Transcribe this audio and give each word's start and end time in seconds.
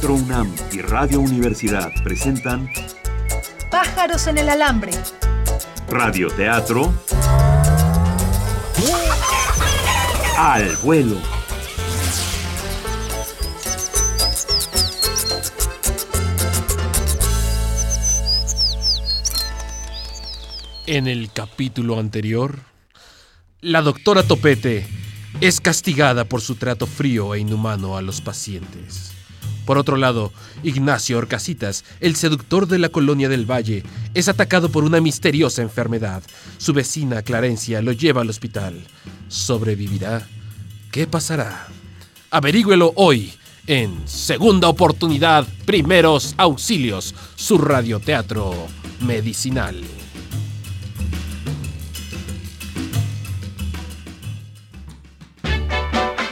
Teatro 0.00 0.14
UNAM 0.14 0.50
y 0.72 0.80
Radio 0.80 1.20
Universidad 1.20 1.92
presentan 2.02 2.70
Pájaros 3.70 4.28
en 4.28 4.38
el 4.38 4.48
alambre. 4.48 4.92
Radio 5.90 6.28
Teatro 6.28 6.90
al 10.38 10.74
vuelo. 10.76 11.18
En 20.86 21.08
el 21.08 21.30
capítulo 21.30 21.98
anterior, 21.98 22.58
la 23.60 23.82
doctora 23.82 24.22
Topete 24.22 24.88
es 25.42 25.60
castigada 25.60 26.24
por 26.24 26.40
su 26.40 26.54
trato 26.54 26.86
frío 26.86 27.34
e 27.34 27.40
inhumano 27.40 27.98
a 27.98 28.02
los 28.02 28.22
pacientes. 28.22 29.09
Por 29.70 29.78
otro 29.78 29.96
lado, 29.96 30.32
Ignacio 30.64 31.16
Orcasitas, 31.16 31.84
el 32.00 32.16
seductor 32.16 32.66
de 32.66 32.80
la 32.80 32.88
colonia 32.88 33.28
del 33.28 33.48
Valle, 33.48 33.84
es 34.14 34.28
atacado 34.28 34.68
por 34.68 34.82
una 34.82 35.00
misteriosa 35.00 35.62
enfermedad. 35.62 36.24
Su 36.58 36.72
vecina 36.72 37.22
Clarencia 37.22 37.80
lo 37.80 37.92
lleva 37.92 38.22
al 38.22 38.30
hospital. 38.30 38.82
¿Sobrevivirá? 39.28 40.26
¿Qué 40.90 41.06
pasará? 41.06 41.68
Averígüelo 42.32 42.92
hoy 42.96 43.32
en 43.68 43.96
Segunda 44.08 44.68
Oportunidad, 44.68 45.46
Primeros 45.66 46.34
Auxilios, 46.36 47.14
su 47.36 47.56
radioteatro 47.56 48.52
medicinal. 49.06 49.80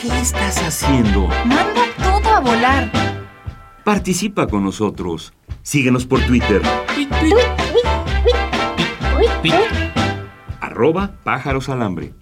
¿Qué 0.03 0.21
estás 0.21 0.59
haciendo? 0.59 1.29
Manda 1.45 1.85
todo 2.03 2.35
a 2.35 2.41
volar. 2.41 3.08
Participa 3.89 4.47
con 4.47 4.65
nosotros. 4.65 5.33
Síguenos 5.63 6.05
por 6.05 6.21
Twitter. 6.27 6.61
Arroba 10.61 11.19
pájaros 11.25 11.71
alambre. 11.71 12.13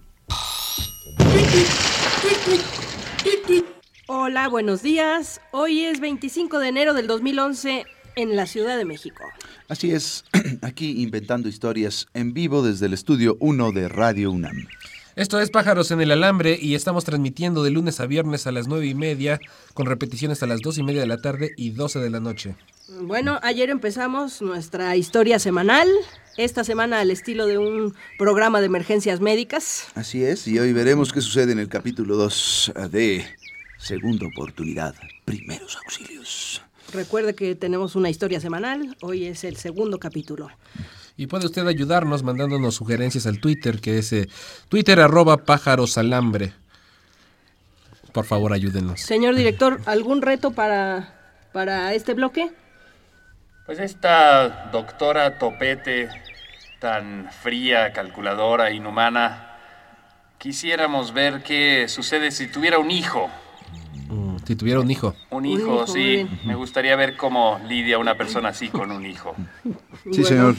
Hola, 4.06 4.46
buenos 4.46 4.84
días. 4.84 5.40
Hoy 5.50 5.82
es 5.82 5.98
25 5.98 6.60
de 6.60 6.68
enero 6.68 6.94
del 6.94 7.08
2011 7.08 7.84
en 8.14 8.36
la 8.36 8.46
Ciudad 8.46 8.78
de 8.78 8.84
México. 8.84 9.24
Así 9.68 9.90
es, 9.90 10.24
aquí 10.62 11.02
inventando 11.02 11.48
historias 11.48 12.06
en 12.14 12.32
vivo 12.32 12.62
desde 12.62 12.86
el 12.86 12.92
estudio 12.92 13.36
1 13.40 13.72
de 13.72 13.88
Radio 13.88 14.30
UNAM. 14.30 14.68
Esto 15.16 15.40
es 15.40 15.48
Pájaros 15.48 15.90
en 15.92 16.02
el 16.02 16.10
Alambre 16.10 16.58
y 16.60 16.74
estamos 16.74 17.06
transmitiendo 17.06 17.62
de 17.62 17.70
lunes 17.70 18.00
a 18.00 18.06
viernes 18.06 18.46
a 18.46 18.52
las 18.52 18.68
nueve 18.68 18.86
y 18.86 18.94
media, 18.94 19.40
con 19.72 19.86
repeticiones 19.86 20.42
a 20.42 20.46
las 20.46 20.60
dos 20.60 20.76
y 20.76 20.82
media 20.82 21.00
de 21.00 21.06
la 21.06 21.16
tarde 21.16 21.52
y 21.56 21.70
12 21.70 22.00
de 22.00 22.10
la 22.10 22.20
noche. 22.20 22.54
Bueno, 23.00 23.40
ayer 23.42 23.70
empezamos 23.70 24.42
nuestra 24.42 24.94
historia 24.94 25.38
semanal, 25.38 25.88
esta 26.36 26.64
semana 26.64 27.00
al 27.00 27.10
estilo 27.10 27.46
de 27.46 27.56
un 27.56 27.94
programa 28.18 28.60
de 28.60 28.66
emergencias 28.66 29.20
médicas. 29.20 29.86
Así 29.94 30.22
es, 30.22 30.46
y 30.46 30.58
hoy 30.58 30.74
veremos 30.74 31.14
qué 31.14 31.22
sucede 31.22 31.52
en 31.52 31.60
el 31.60 31.68
capítulo 31.70 32.16
2 32.16 32.72
de 32.90 33.24
Segunda 33.78 34.26
Oportunidad, 34.26 34.94
Primeros 35.24 35.78
Auxilios. 35.78 36.60
Recuerde 36.92 37.34
que 37.34 37.54
tenemos 37.54 37.96
una 37.96 38.10
historia 38.10 38.38
semanal, 38.38 38.98
hoy 39.00 39.24
es 39.24 39.44
el 39.44 39.56
segundo 39.56 39.98
capítulo. 39.98 40.50
Y 41.16 41.26
puede 41.28 41.46
usted 41.46 41.66
ayudarnos 41.66 42.22
mandándonos 42.22 42.74
sugerencias 42.74 43.26
al 43.26 43.40
Twitter, 43.40 43.80
que 43.80 43.98
es 43.98 44.12
eh, 44.12 44.28
Twitter 44.68 45.00
arroba 45.00 45.38
pájarosalambre. 45.38 46.52
Por 48.12 48.24
favor, 48.24 48.52
ayúdenos. 48.52 49.00
Señor 49.00 49.34
director, 49.34 49.80
¿algún 49.86 50.22
reto 50.22 50.52
para, 50.52 51.14
para 51.52 51.94
este 51.94 52.14
bloque? 52.14 52.50
Pues 53.66 53.78
esta 53.78 54.70
doctora 54.70 55.38
Topete, 55.38 56.08
tan 56.80 57.30
fría, 57.42 57.92
calculadora, 57.92 58.70
inhumana, 58.70 59.56
quisiéramos 60.38 61.12
ver 61.12 61.42
qué 61.42 61.88
sucede 61.88 62.30
si 62.30 62.46
tuviera 62.46 62.78
un 62.78 62.90
hijo. 62.90 63.30
Si 64.46 64.54
tuviera 64.54 64.80
un 64.80 64.90
hijo. 64.90 65.14
Un 65.30 65.44
Un 65.44 65.46
hijo, 65.46 65.86
sí. 65.86 66.26
Me 66.44 66.54
gustaría 66.54 66.94
ver 66.94 67.16
cómo 67.16 67.60
lidia 67.68 67.98
una 67.98 68.16
persona 68.16 68.50
así 68.50 68.68
con 68.68 68.90
un 68.90 69.04
hijo. 69.06 69.34
Sí, 70.12 70.22
Bueno, 70.22 70.28
señor. 70.28 70.54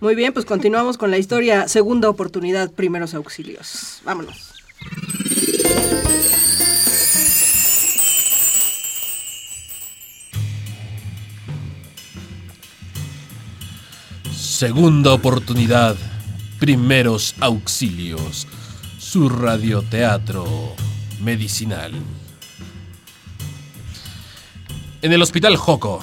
Muy 0.00 0.14
bien, 0.14 0.32
pues 0.32 0.46
continuamos 0.46 0.96
con 0.96 1.10
la 1.10 1.18
historia 1.18 1.68
Segunda 1.68 2.08
Oportunidad, 2.08 2.72
Primeros 2.72 3.12
Auxilios. 3.12 4.00
Vámonos. 4.04 4.54
Segunda 14.32 15.12
oportunidad, 15.12 15.96
primeros 16.58 17.34
auxilios, 17.40 18.46
su 18.98 19.28
radioteatro 19.28 20.46
medicinal. 21.22 21.92
En 25.02 25.12
el 25.12 25.22
Hospital 25.22 25.56
Joco, 25.56 26.00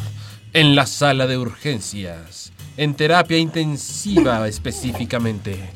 en 0.54 0.76
la 0.76 0.86
sala 0.88 1.28
de 1.28 1.38
urgencias, 1.38 2.52
en 2.78 2.96
terapia 2.96 3.38
intensiva 3.38 4.48
específicamente, 4.48 5.70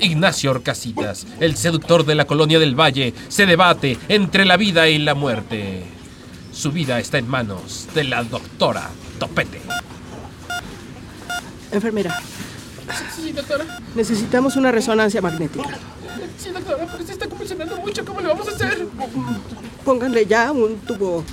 Ignacio 0.00 0.50
Orcasitas, 0.50 1.26
el 1.40 1.56
seductor 1.56 2.04
de 2.04 2.14
la 2.14 2.24
colonia 2.26 2.58
del 2.58 2.74
Valle, 2.78 3.14
se 3.28 3.46
debate 3.46 3.98
entre 4.08 4.44
la 4.44 4.56
vida 4.56 4.88
y 4.88 4.98
la 4.98 5.14
muerte. 5.14 5.84
Su 6.52 6.72
vida 6.72 6.98
está 6.98 7.18
en 7.18 7.28
manos 7.28 7.86
de 7.94 8.04
la 8.04 8.22
doctora 8.24 8.90
Topete. 9.18 9.60
Enfermera, 11.72 12.18
Sí, 13.14 13.32
doctora. 13.32 13.64
necesitamos 13.94 14.56
una 14.56 14.70
resonancia 14.72 15.20
magnética. 15.20 15.68
Sí, 16.38 16.50
doctora, 16.50 16.86
pero 16.90 17.04
se 17.06 17.12
está 17.12 17.28
convulsionando 17.28 17.76
mucho. 17.78 18.04
¿Cómo 18.04 18.20
le 18.20 18.28
vamos 18.28 18.48
a 18.48 18.50
hacer? 18.52 18.86
Pónganle 19.84 20.26
ya 20.26 20.52
un 20.52 20.76
tubo 20.80 21.24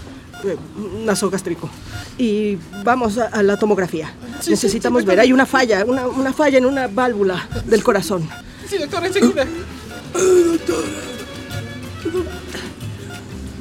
nasogástrico. 1.05 1.69
Y 2.17 2.57
vamos 2.83 3.17
a, 3.17 3.25
a 3.27 3.43
la 3.43 3.57
tomografía. 3.57 4.13
Sí, 4.39 4.51
Necesitamos 4.51 5.01
sí, 5.01 5.03
sí, 5.05 5.09
ver, 5.09 5.19
hay 5.19 5.33
una 5.33 5.45
falla, 5.45 5.83
una, 5.85 6.07
una 6.07 6.33
falla 6.33 6.57
en 6.57 6.65
una 6.65 6.87
válvula 6.87 7.47
del 7.65 7.83
corazón. 7.83 8.27
Sí, 8.67 8.77
doctora, 8.77 9.07
enseguida. 9.07 9.45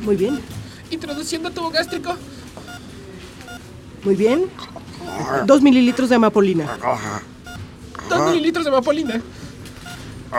Muy 0.03 0.17
bien, 0.17 0.41
Introduciendo 0.91 1.51
tubo 1.51 1.71
gástrico. 1.71 2.15
muy 4.05 4.15
bien. 4.15 4.45
Dos 5.47 5.63
mililitros 5.63 6.09
de 6.11 6.17
amapolina. 6.17 6.77
Dos 8.09 8.31
mililitros 8.31 8.65
de 8.65 8.71
vapolina. 8.71 9.23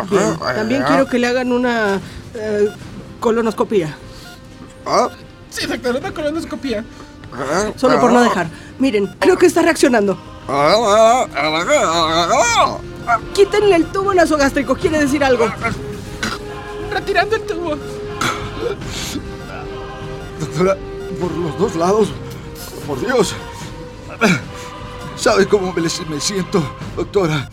Bien. 0.10 0.38
También 0.40 0.84
quiero 0.84 1.08
que 1.08 1.18
le 1.20 1.28
hagan 1.28 1.52
una 1.52 2.00
eh, 2.36 2.70
colonoscopía. 3.20 3.96
Sí, 5.54 5.68
doctora, 5.68 6.00
una 6.00 6.12
colonoscopía. 6.12 6.84
Solo 7.76 8.00
por 8.00 8.12
no 8.12 8.22
dejar. 8.22 8.48
Miren, 8.80 9.08
creo 9.20 9.38
que 9.38 9.46
está 9.46 9.62
reaccionando. 9.62 10.18
Quítenle 13.34 13.76
el 13.76 13.86
tubo 13.86 14.14
nasogástrico, 14.14 14.76
quiere 14.76 15.00
decir 15.00 15.24
algo. 15.24 15.48
Retirando 16.92 17.36
el 17.36 17.42
tubo. 17.44 17.76
Doctora, 20.40 20.78
por 21.20 21.32
los 21.32 21.60
dos 21.60 21.76
lados, 21.76 22.10
por 22.88 23.00
Dios. 23.00 23.36
¿Sabe 25.16 25.48
cómo 25.48 25.72
me 25.74 26.20
siento, 26.20 26.64
doctora? 26.96 27.48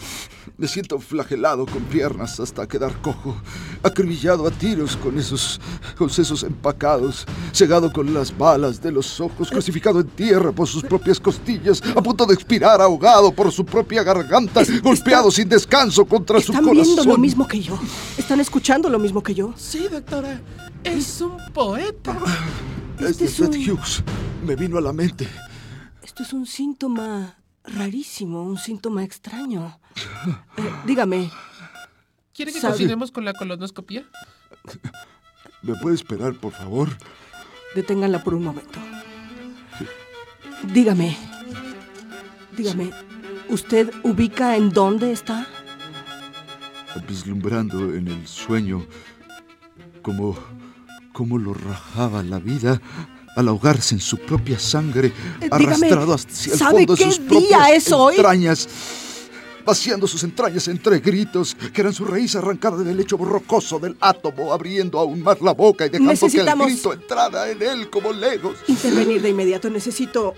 Me 0.60 0.68
siento 0.68 0.98
flagelado 1.00 1.64
con 1.64 1.82
piernas 1.84 2.38
hasta 2.38 2.68
quedar 2.68 3.00
cojo, 3.00 3.34
acribillado 3.82 4.46
a 4.46 4.50
tiros 4.50 4.94
con 4.94 5.18
esos, 5.18 5.58
con 5.96 6.10
sesos 6.10 6.42
empacados, 6.42 7.24
cegado 7.50 7.90
con 7.90 8.12
las 8.12 8.36
balas 8.36 8.82
de 8.82 8.92
los 8.92 9.18
ojos, 9.22 9.48
crucificado 9.50 10.00
en 10.00 10.08
tierra 10.08 10.52
por 10.52 10.68
sus 10.68 10.82
propias 10.82 11.18
costillas, 11.18 11.80
a 11.96 12.02
punto 12.02 12.26
de 12.26 12.34
expirar 12.34 12.78
ahogado 12.82 13.32
por 13.32 13.50
su 13.50 13.64
propia 13.64 14.02
garganta, 14.02 14.60
golpeado 14.82 15.30
sin 15.30 15.48
descanso 15.48 16.04
contra 16.04 16.38
su 16.42 16.52
Están 16.52 16.64
corazón. 16.66 16.84
viendo 16.94 17.04
lo 17.10 17.16
mismo 17.16 17.48
que 17.48 17.62
yo. 17.62 17.78
Están 18.18 18.40
escuchando 18.40 18.90
lo 18.90 18.98
mismo 18.98 19.22
que 19.22 19.34
yo. 19.34 19.54
Sí, 19.56 19.88
doctora. 19.90 20.42
Es 20.84 21.22
un 21.22 21.38
poeta. 21.54 22.18
Este 22.98 23.08
Este 23.10 23.24
es 23.24 23.34
Fred 23.36 23.48
un- 23.54 23.70
Hughes 23.78 24.04
me 24.44 24.56
vino 24.56 24.76
a 24.76 24.82
la 24.82 24.92
mente. 24.92 25.26
Esto 26.02 26.22
es 26.22 26.34
un 26.34 26.44
síntoma 26.44 27.38
rarísimo, 27.64 28.42
un 28.42 28.58
síntoma 28.58 29.02
extraño. 29.04 29.79
Dígame, 30.86 31.30
¿Quiere 32.34 32.52
que 32.52 32.60
Sabe- 32.60 32.72
continuemos 32.74 33.10
con 33.10 33.24
la 33.24 33.34
colonoscopía? 33.34 34.04
¿Me 35.62 35.74
puede 35.76 35.94
esperar, 35.94 36.34
por 36.34 36.52
favor? 36.52 36.88
deténganla 37.74 38.22
por 38.24 38.34
un 38.34 38.44
momento. 38.44 38.78
Dígame, 40.64 41.16
dígame, 42.56 42.90
¿usted 43.48 43.92
ubica 44.02 44.56
en 44.56 44.70
dónde 44.70 45.12
está? 45.12 45.46
vislumbrando 47.08 47.94
en 47.94 48.08
el 48.08 48.26
sueño 48.26 48.84
cómo, 50.02 50.36
cómo 51.12 51.38
lo 51.38 51.54
rajaba 51.54 52.22
la 52.24 52.38
vida 52.40 52.80
al 53.36 53.46
ahogarse 53.48 53.94
en 53.94 54.00
su 54.00 54.18
propia 54.18 54.58
sangre, 54.58 55.12
Eh, 55.40 55.48
arrastrado 55.52 56.06
dígame, 56.06 56.14
hacia 56.14 56.52
el 56.52 56.58
¿sabe 56.58 56.78
fondo 56.78 56.96
de 56.96 56.98
qué 56.98 57.04
sus 57.12 57.18
día 57.20 57.28
propias 57.28 57.70
es 57.70 57.92
hoy? 57.92 58.16
Vaciando 59.64 60.06
sus 60.06 60.22
entrañas 60.24 60.66
entre 60.68 60.98
gritos, 61.00 61.54
que 61.54 61.80
eran 61.80 61.92
su 61.92 62.04
raíz 62.04 62.34
arrancada 62.36 62.78
del 62.78 62.96
lecho 62.96 63.16
rocoso 63.16 63.78
del 63.78 63.96
átomo, 64.00 64.52
abriendo 64.52 64.98
aún 64.98 65.22
más 65.22 65.40
la 65.40 65.52
boca 65.52 65.86
y 65.86 65.88
dejando 65.90 66.12
Necesitamos- 66.12 66.66
que 66.66 66.72
el 66.72 66.76
grito 66.78 66.92
entrara 66.92 67.50
en 67.50 67.62
él 67.62 67.90
como 67.90 68.12
legos. 68.12 68.56
Intervenir 68.66 69.22
de 69.22 69.28
inmediato. 69.30 69.70
Necesito 69.70 70.34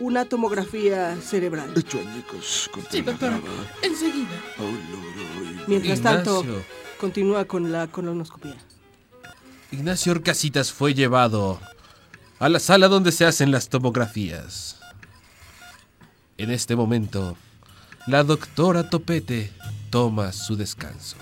una 0.00 0.24
tomografía 0.24 1.16
cerebral. 1.22 1.72
Hecho 1.76 1.98
añicos 2.00 2.70
Sí, 2.90 3.00
doctora. 3.02 3.40
Enseguida. 3.82 4.28
Mientras 5.66 6.00
tanto, 6.00 6.40
Ignacio. 6.40 6.64
continúa 7.00 7.44
con 7.44 7.70
la 7.72 7.86
colonoscopia. 7.86 8.56
Ignacio 9.70 10.12
Orcasitas 10.12 10.72
fue 10.72 10.94
llevado 10.94 11.60
a 12.38 12.48
la 12.48 12.60
sala 12.60 12.88
donde 12.88 13.12
se 13.12 13.24
hacen 13.24 13.50
las 13.50 13.68
tomografías. 13.68 14.78
En 16.36 16.50
este 16.50 16.74
momento, 16.76 17.36
la 18.06 18.22
doctora 18.22 18.90
Topete 18.90 19.50
toma 19.88 20.30
su 20.32 20.56
descanso. 20.56 21.16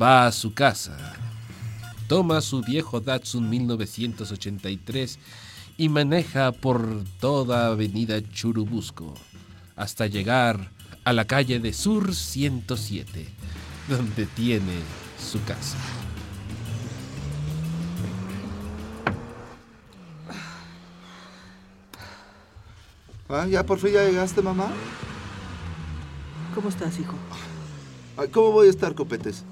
Va 0.00 0.26
a 0.26 0.32
su 0.32 0.52
casa, 0.52 0.96
toma 2.06 2.42
su 2.42 2.60
viejo 2.60 3.00
Datsun 3.00 3.48
1983 3.48 5.18
y 5.78 5.88
maneja 5.88 6.52
por 6.52 7.02
toda 7.18 7.68
avenida 7.68 8.20
Churubusco 8.30 9.14
hasta 9.74 10.06
llegar 10.06 10.70
a 11.04 11.14
la 11.14 11.24
calle 11.24 11.60
de 11.60 11.72
Sur 11.72 12.14
107, 12.14 13.26
donde 13.88 14.26
tiene 14.26 14.74
su 15.18 15.42
casa. 15.44 15.78
Ah, 23.30 23.46
ya 23.46 23.64
por 23.64 23.78
fin 23.78 23.92
ya 23.92 24.04
llegaste, 24.04 24.42
mamá. 24.42 24.70
¿Cómo 26.54 26.68
estás, 26.68 26.98
hijo? 26.98 27.14
Ay, 28.16 28.28
¿Cómo 28.28 28.50
voy 28.52 28.66
a 28.66 28.70
estar, 28.70 28.94
copetes? 28.94 29.44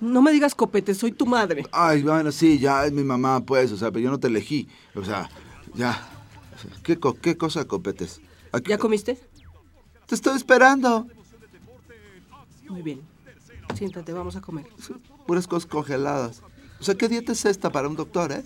No 0.00 0.20
me 0.20 0.32
digas 0.32 0.54
copete, 0.54 0.94
soy 0.94 1.12
tu 1.12 1.24
madre. 1.24 1.64
Ay, 1.72 2.02
bueno, 2.02 2.30
sí, 2.32 2.58
ya 2.58 2.84
es 2.84 2.92
mi 2.92 3.02
mamá, 3.04 3.40
pues, 3.44 3.72
o 3.72 3.76
sea, 3.76 3.90
pero 3.90 4.04
yo 4.04 4.10
no 4.10 4.18
te 4.20 4.26
elegí. 4.26 4.68
O 4.94 5.04
sea, 5.04 5.30
ya. 5.74 6.06
¿Qué, 6.82 6.98
co- 6.98 7.14
qué 7.14 7.36
cosa, 7.36 7.64
copetes? 7.64 8.20
Aquí- 8.52 8.70
¿Ya 8.70 8.78
comiste? 8.78 9.18
Te 10.06 10.14
estoy 10.14 10.36
esperando. 10.36 11.06
Muy 12.68 12.82
bien. 12.82 13.00
Siéntate, 13.74 14.12
vamos 14.12 14.36
a 14.36 14.40
comer. 14.40 14.66
Puras 15.26 15.46
cosas 15.46 15.68
congeladas. 15.68 16.42
O 16.80 16.84
sea, 16.84 16.94
¿qué 16.96 17.08
dieta 17.08 17.32
es 17.32 17.44
esta 17.46 17.70
para 17.70 17.88
un 17.88 17.96
doctor, 17.96 18.32
eh? 18.32 18.44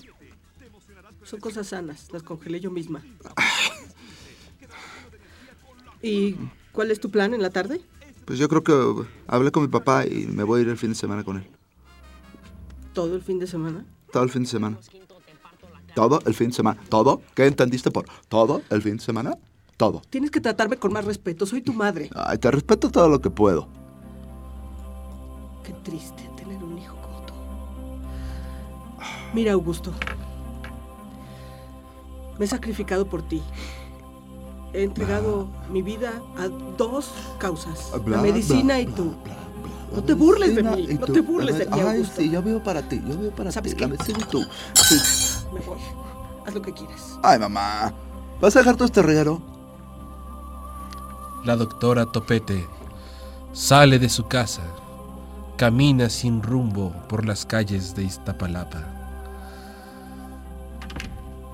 Son 1.25 1.41
cosas 1.41 1.67
sanas, 1.69 2.07
las 2.13 2.23
congelé 2.23 2.61
yo 2.61 2.71
misma. 2.71 3.03
¿Y 6.01 6.37
cuál 6.73 6.91
es 6.91 7.01
tu 7.01 7.11
plan 7.11 7.35
en 7.35 7.43
la 7.43 7.51
tarde? 7.51 7.81
Pues 8.25 8.39
yo 8.39 8.49
creo 8.49 8.63
que 8.63 9.09
hablé 9.27 9.51
con 9.51 9.63
mi 9.63 9.69
papá 9.69 10.07
y 10.07 10.27
me 10.27 10.43
voy 10.43 10.61
a 10.61 10.63
ir 10.65 10.69
el 10.69 10.77
fin 10.77 10.91
de 10.91 10.97
semana 10.97 11.25
con 11.25 11.39
él. 11.39 11.47
¿Todo 12.93 13.15
el 13.15 13.23
fin 13.23 13.39
de 13.39 13.47
semana? 13.47 13.87
Todo 14.13 14.23
el 14.23 14.31
fin 14.31 14.43
de 14.43 14.49
semana. 14.49 14.79
Todo 15.95 16.21
el 16.27 16.35
fin 16.35 16.49
de 16.49 16.55
semana. 16.55 16.81
¿Todo? 16.89 17.23
¿Qué 17.35 17.47
entendiste 17.47 17.91
por 17.91 18.07
todo 18.29 18.63
el 18.71 18.83
fin 18.83 18.97
de 18.97 19.03
semana? 19.03 19.39
Todo. 19.77 20.03
Tienes 20.11 20.31
que 20.31 20.41
tratarme 20.41 20.77
con 20.77 20.93
más 20.93 21.05
respeto, 21.05 21.47
soy 21.47 21.63
tu 21.63 21.73
madre. 21.73 22.11
Ay, 22.15 22.39
te 22.39 22.51
respeto 22.51 22.91
todo 22.91 23.09
lo 23.09 23.21
que 23.21 23.31
puedo. 23.31 23.69
Qué 25.65 25.73
triste 25.85 26.29
tener 26.37 26.63
un 26.63 26.77
hijo 26.79 26.97
como 26.97 27.23
tú. 27.23 27.35
Mira, 29.33 29.53
Augusto. 29.53 29.95
Me 32.39 32.45
he 32.45 32.49
sacrificado 32.49 33.07
por 33.07 33.23
ti. 33.23 33.43
He 34.73 34.83
entregado 34.85 35.49
mi 35.71 35.83
vida 35.83 36.13
a 36.39 36.49
dos 36.77 37.11
causas. 37.39 37.91
Bla, 38.05 38.17
la 38.19 38.23
medicina 38.23 38.75
bla, 38.75 38.81
y 38.81 38.87
tú. 38.87 39.05
bla, 39.25 39.35
bla, 39.35 39.97
No 39.97 40.05
te 40.05 40.15
burles 40.15 40.55
de 40.55 40.63
mí, 40.63 40.89
no 41.01 41.07
te 41.07 41.21
burles 41.21 41.59
de 41.59 41.65
A 41.65 41.71
mí, 41.77 41.81
Ay, 41.81 41.97
Augusto. 41.97 42.15
sí, 42.21 42.31
yo 42.31 42.43
veo 42.43 42.63
para 42.63 42.83
ti, 42.89 43.01
yo 43.07 43.19
veo 43.19 43.31
para 43.35 43.51
¿Sabes 43.51 43.73
ti. 43.73 43.77
qué? 43.77 43.83
La 43.85 43.89
medicina 43.89 44.19
y 44.21 44.25
tú. 44.25 44.43
Sí. 44.75 44.97
Me 45.53 45.61
voy. 45.61 45.79
Haz 46.47 46.55
lo 46.55 46.63
que 46.63 46.73
quieras. 46.73 47.19
Ay, 47.23 47.39
mamá. 47.39 47.93
¿Vas 48.41 48.55
a 48.57 48.59
dejar 48.61 48.77
todo 48.77 48.85
este 48.87 49.03
reguero? 49.03 49.41
La 51.45 51.57
doctora 51.57 52.05
Topete 52.07 52.67
sale 53.53 53.99
de 53.99 54.09
su 54.09 54.27
casa, 54.29 54.63
camina 55.57 56.11
sin 56.11 56.43
rumbo 56.43 56.93
por 57.09 57.25
las 57.25 57.47
calles 57.47 57.95
de 57.95 58.05
Iztapalapa. 58.05 58.85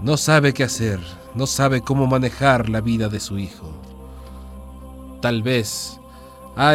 No 0.00 0.16
sabe 0.16 0.52
qué 0.52 0.64
hacer, 0.64 1.00
no 1.34 1.46
sabe 1.46 1.80
cómo 1.80 2.06
manejar 2.06 2.68
la 2.68 2.80
vida 2.80 3.08
de 3.08 3.20
su 3.20 3.38
hijo. 3.38 3.72
Tal 5.20 5.42
vez 5.42 5.98
ha 6.56 6.74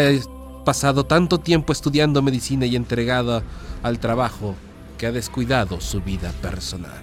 pasado 0.65 1.05
tanto 1.05 1.39
tiempo 1.39 1.71
estudiando 1.71 2.21
medicina 2.21 2.65
y 2.65 2.75
entregada 2.75 3.43
al 3.83 3.99
trabajo 3.99 4.55
que 4.97 5.07
ha 5.07 5.11
descuidado 5.11 5.79
su 5.79 6.01
vida 6.01 6.31
personal. 6.41 7.01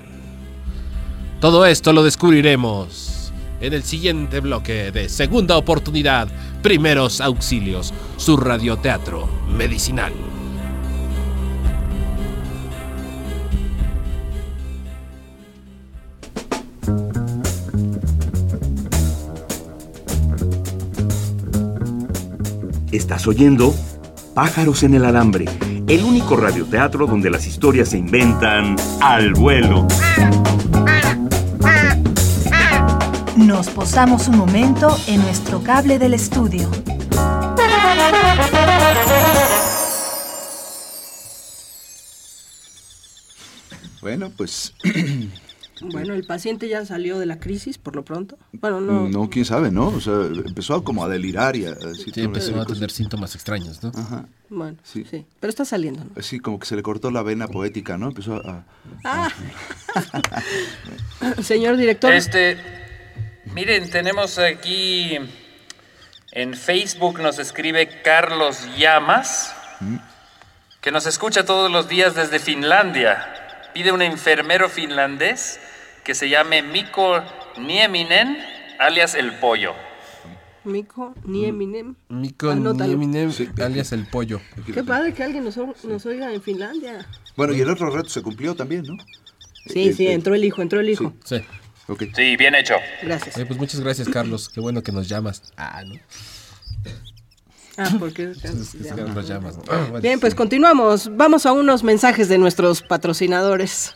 Todo 1.41 1.67
esto 1.67 1.93
lo 1.93 2.03
descubriremos 2.03 3.33
en 3.61 3.73
el 3.73 3.83
siguiente 3.83 4.41
bloque 4.41 4.93
de 4.93 5.09
Segunda 5.09 5.57
Oportunidad, 5.57 6.29
Primeros 6.63 7.21
Auxilios, 7.21 7.93
su 8.17 8.37
radioteatro 8.37 9.29
medicinal. 9.49 10.13
Estás 23.17 23.29
oyendo 23.29 23.75
Pájaros 24.35 24.83
en 24.83 24.93
el 24.93 25.07
Alambre, 25.07 25.47
el 25.89 26.05
único 26.05 26.37
radioteatro 26.37 27.07
donde 27.07 27.31
las 27.31 27.47
historias 27.47 27.89
se 27.89 27.97
inventan 27.97 28.77
al 29.01 29.33
vuelo. 29.33 29.89
Nos 33.39 33.69
posamos 33.71 34.29
un 34.29 34.37
momento 34.37 34.95
en 35.07 35.23
nuestro 35.23 35.63
cable 35.63 35.99
del 35.99 36.13
estudio. 36.13 36.71
Bueno, 44.03 44.31
pues. 44.37 44.75
Bueno, 45.81 46.15
el 46.15 46.25
paciente 46.25 46.69
ya 46.69 46.85
salió 46.87 47.19
de 47.19 47.27
la 47.27 47.39
crisis 47.39 47.79
por 47.79 47.95
lo 47.97 48.05
pronto. 48.05 48.39
Bueno, 48.53 48.81
no. 48.81 49.09
No, 49.09 49.29
quién 49.31 49.45
sabe, 49.45 49.71
¿no? 49.71 49.89
O 49.89 50.01
sea, 50.01 50.15
empezó 50.15 50.83
como 50.85 51.05
a 51.05 51.09
delirar 51.09 51.55
y 51.57 51.67
a 51.67 51.73
decir. 51.75 52.15
Sí, 52.15 52.23
empezó 52.23 52.53
a 52.55 52.65
cosas. 52.65 52.75
tener 52.79 52.91
síntomas 52.91 53.35
extraños, 53.35 53.83
¿no? 53.83 53.93
Ajá. 53.95 54.27
Bueno, 54.49 54.77
Sí. 54.83 55.05
sí. 55.11 55.27
Pero 55.41 55.51
está 55.51 55.65
saliendo, 55.65 56.05
¿no? 56.05 56.11
Así 56.17 56.39
como 56.41 56.59
que 56.59 56.67
se 56.67 56.77
le 56.77 56.83
cortó 56.83 57.11
la 57.11 57.23
vena 57.23 57.49
poética, 57.49 57.99
¿no? 57.99 58.09
Empezó 58.09 58.37
a. 58.37 58.65
Ah. 59.05 59.29
Señor 61.43 61.77
director. 61.77 62.13
Este, 62.13 62.57
miren, 63.55 63.91
tenemos 63.91 64.39
aquí 64.39 65.19
en 66.33 66.55
Facebook 66.55 67.21
nos 67.21 67.39
escribe 67.39 68.03
Carlos 68.03 68.67
Llamas, 68.77 69.55
que 70.81 70.91
nos 70.91 71.07
escucha 71.07 71.45
todos 71.45 71.71
los 71.71 71.89
días 71.89 72.15
desde 72.15 72.39
Finlandia. 72.39 73.33
Pide 73.73 73.93
un 73.93 74.03
enfermero 74.03 74.69
finlandés 74.69 75.59
que 76.07 76.15
se 76.15 76.29
llame 76.29 76.63
Mikko 76.63 77.21
Nieminen, 77.59 78.39
alias 78.79 79.17
El 79.17 79.33
Pollo. 79.41 79.75
Mico 80.63 81.15
Nieminem. 81.25 81.97
Mico 82.09 82.51
Anótalo. 82.51 82.87
Nieminem, 82.87 83.33
alias 83.61 83.93
el 83.93 84.07
pollo. 84.07 84.41
Qué 84.73 84.83
padre 84.83 85.13
que 85.15 85.23
alguien 85.23 85.45
nos, 85.45 86.07
oiga 86.07 86.33
en 86.33 86.43
Finlandia. 86.43 87.07
Bueno, 87.37 87.55
y 87.55 87.61
el 87.61 87.71
otro 87.71 87.91
reto 87.91 88.09
se 88.09 88.23
cumplió 88.23 88.55
también, 88.55 88.83
¿no? 88.85 88.97
Sí, 89.67 89.89
Eh, 89.89 89.93
sí, 89.93 90.07
eh, 90.07 90.13
entró 90.13 90.35
el 90.35 90.45
hijo, 90.45 90.63
entró 90.63 90.81
el 90.81 90.91
hijo. 90.91 91.13
Sí. 91.25 91.41
Sí, 92.15 92.37
bien 92.37 92.55
hecho. 92.57 92.75
Gracias. 93.03 93.37
Oye, 93.37 93.47
pues 93.47 93.59
muchas 93.59 93.81
gracias, 93.81 94.09
Carlos. 94.09 94.49
Qué 94.49 94.61
bueno 94.61 94.83
que 94.83 94.91
nos 94.91 95.09
llamas. 95.09 95.53
Ah, 95.57 95.83
¿no? 95.85 95.95
Ah, 97.77 97.91
porque... 97.99 98.33
Es 98.43 98.75
que 98.75 99.03
nos 99.03 99.29
llamas. 99.29 99.59
Ah, 99.69 99.99
Bien, 100.03 100.19
pues 100.19 100.35
continuamos. 100.35 101.17
Vamos 101.17 101.47
a 101.47 101.53
unos 101.53 101.85
mensajes 101.85 102.29
de 102.29 102.39
nuestros 102.39 102.83
patrocinadores. 102.83 103.95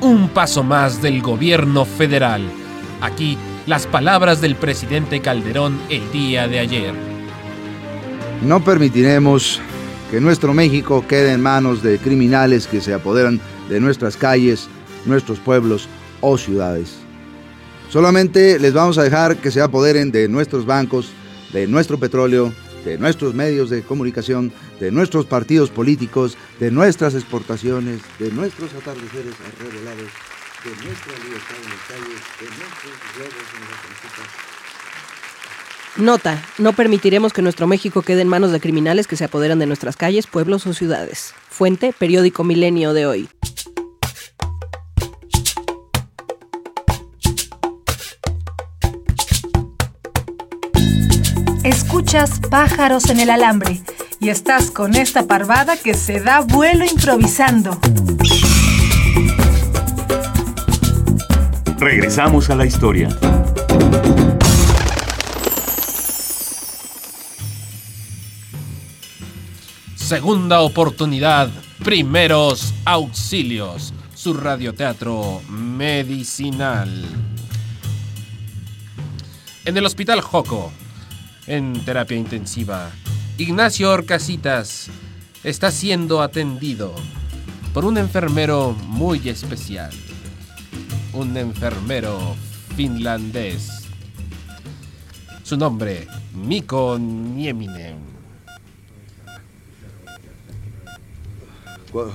Un 0.00 0.28
paso 0.28 0.62
más 0.62 1.02
del 1.02 1.20
gobierno 1.20 1.84
federal. 1.84 2.42
Aquí 3.00 3.36
las 3.66 3.86
palabras 3.86 4.40
del 4.40 4.54
presidente 4.54 5.20
Calderón 5.20 5.80
el 5.88 6.10
día 6.12 6.46
de 6.46 6.60
ayer. 6.60 6.94
No 8.42 8.62
permitiremos 8.62 9.60
que 10.10 10.20
nuestro 10.20 10.54
México 10.54 11.04
quede 11.08 11.32
en 11.32 11.42
manos 11.42 11.82
de 11.82 11.98
criminales 11.98 12.66
que 12.66 12.80
se 12.80 12.94
apoderan 12.94 13.40
de 13.68 13.80
nuestras 13.80 14.16
calles, 14.16 14.68
nuestros 15.04 15.40
pueblos 15.40 15.88
o 16.20 16.38
ciudades. 16.38 16.98
Solamente 17.90 18.58
les 18.58 18.72
vamos 18.72 18.98
a 18.98 19.02
dejar 19.02 19.36
que 19.36 19.50
se 19.50 19.60
apoderen 19.60 20.12
de 20.12 20.28
nuestros 20.28 20.66
bancos, 20.66 21.10
de 21.52 21.66
nuestro 21.66 21.98
petróleo, 21.98 22.52
de 22.84 22.98
nuestros 22.98 23.34
medios 23.34 23.70
de 23.70 23.82
comunicación, 23.82 24.52
de 24.80 24.90
nuestros 24.90 25.26
partidos 25.26 25.70
políticos, 25.70 26.36
de 26.60 26.70
nuestras 26.70 27.14
exportaciones, 27.14 28.00
de 28.18 28.30
nuestros 28.30 28.72
atardeceres 28.74 29.34
arrebolados, 29.40 30.10
de 30.64 30.70
nuestra 30.84 31.12
libertad 31.24 31.56
en 31.62 31.70
las 31.70 31.82
calles, 31.88 32.20
de 32.40 32.46
nuestros 32.46 32.94
en 33.24 33.70
las 33.70 33.80
camisetas. 33.80 34.56
Nota, 35.96 36.44
no 36.58 36.74
permitiremos 36.74 37.32
que 37.32 37.40
nuestro 37.40 37.66
México 37.66 38.02
quede 38.02 38.20
en 38.20 38.28
manos 38.28 38.52
de 38.52 38.60
criminales 38.60 39.06
que 39.06 39.16
se 39.16 39.24
apoderan 39.24 39.58
de 39.58 39.66
nuestras 39.66 39.96
calles, 39.96 40.26
pueblos 40.26 40.66
o 40.66 40.74
ciudades. 40.74 41.34
Fuente, 41.48 41.94
periódico 41.98 42.44
Milenio 42.44 42.92
de 42.92 43.06
hoy. 43.06 43.28
Escuchas 52.16 52.48
pájaros 52.48 53.10
en 53.10 53.20
el 53.20 53.28
alambre 53.28 53.82
y 54.20 54.30
estás 54.30 54.70
con 54.70 54.96
esta 54.96 55.26
parvada 55.26 55.76
que 55.76 55.92
se 55.92 56.18
da 56.18 56.40
vuelo 56.40 56.86
improvisando. 56.86 57.78
Regresamos 61.78 62.48
a 62.48 62.54
la 62.54 62.64
historia. 62.64 63.10
Segunda 69.94 70.60
oportunidad, 70.60 71.50
primeros 71.84 72.72
auxilios, 72.86 73.92
su 74.14 74.32
radioteatro 74.32 75.42
medicinal. 75.50 77.04
En 79.66 79.76
el 79.76 79.84
Hospital 79.84 80.22
Joco, 80.22 80.72
en 81.46 81.84
terapia 81.84 82.16
intensiva, 82.16 82.90
Ignacio 83.38 83.90
Orcasitas 83.90 84.88
está 85.44 85.70
siendo 85.70 86.22
atendido 86.22 86.94
por 87.74 87.84
un 87.84 87.98
enfermero 87.98 88.72
muy 88.72 89.28
especial. 89.28 89.90
Un 91.12 91.36
enfermero 91.36 92.34
finlandés. 92.76 93.86
Su 95.42 95.56
nombre, 95.56 96.08
Mikko 96.34 96.98
Nieminen. 96.98 97.98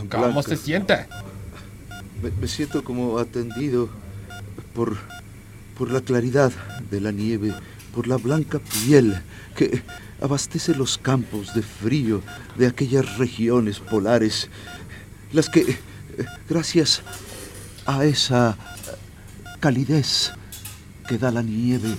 ¿Cómo 0.10 0.44
se 0.44 0.58
siente? 0.58 1.08
me, 2.22 2.32
me 2.32 2.48
siento 2.48 2.84
como 2.84 3.18
atendido 3.18 3.90
por, 4.74 4.98
por 5.78 5.92
la 5.92 6.02
claridad 6.02 6.52
de 6.90 7.02
la 7.02 7.12
nieve, 7.12 7.54
por 7.94 8.08
la 8.08 8.18
blanca 8.18 8.60
piel 8.60 9.22
que 9.56 9.84
abastece 10.22 10.76
los 10.76 10.98
campos 10.98 11.54
de 11.54 11.62
frío 11.62 12.22
de 12.58 12.68
aquellas 12.68 13.18
regiones 13.18 13.80
polares, 13.80 14.50
las 15.34 15.50
que, 15.50 15.78
gracias 16.50 17.02
a 17.86 18.06
esa 18.06 18.58
calidez 19.60 20.32
que 21.08 21.18
da 21.18 21.32
la 21.32 21.42
nieve, 21.42 21.96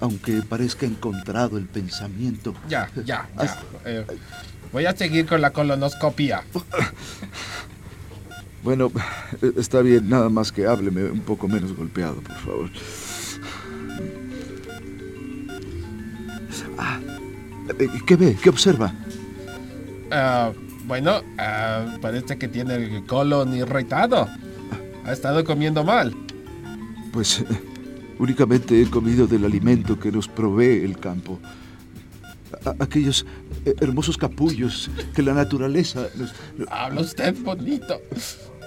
aunque 0.00 0.42
parezca 0.42 0.86
encontrado 0.86 1.58
el 1.58 1.66
pensamiento, 1.66 2.54
Ya, 2.68 2.90
ya, 3.04 3.28
ya. 3.36 3.62
Eh, 3.84 4.06
voy 4.72 4.86
a 4.86 4.96
seguir 4.96 5.26
con 5.26 5.40
la 5.40 5.52
colonoscopia. 5.52 6.44
Bueno, 8.62 8.92
está 9.56 9.80
bien, 9.80 10.08
nada 10.10 10.28
más 10.28 10.52
que 10.52 10.66
hábleme 10.66 11.04
un 11.04 11.20
poco 11.20 11.48
menos 11.48 11.74
golpeado, 11.74 12.20
por 12.20 12.36
favor. 12.36 12.70
¿Qué 18.06 18.16
ve? 18.16 18.36
¿Qué 18.42 18.48
observa? 18.50 18.92
Ah, 20.10 20.52
bueno, 20.86 21.22
ah, 21.38 21.96
parece 22.00 22.36
que 22.38 22.48
tiene 22.48 22.74
el 22.74 23.04
colon 23.06 23.54
irritado. 23.56 24.28
Ha 25.04 25.12
estado 25.12 25.44
comiendo 25.44 25.84
mal. 25.84 26.14
Pues 27.12 27.40
eh, 27.40 27.44
únicamente 28.18 28.80
he 28.80 28.86
comido 28.90 29.26
del 29.26 29.44
alimento 29.44 29.98
que 29.98 30.10
nos 30.12 30.28
provee 30.28 30.84
el 30.84 30.98
campo. 30.98 31.38
A- 32.64 32.74
aquellos 32.82 33.24
eh, 33.64 33.74
hermosos 33.80 34.16
capullos 34.16 34.90
que 35.14 35.22
la 35.22 35.32
naturaleza 35.34 36.06
nos... 36.16 36.32
Habla 36.70 37.00
usted 37.02 37.34
bonito. 37.42 38.00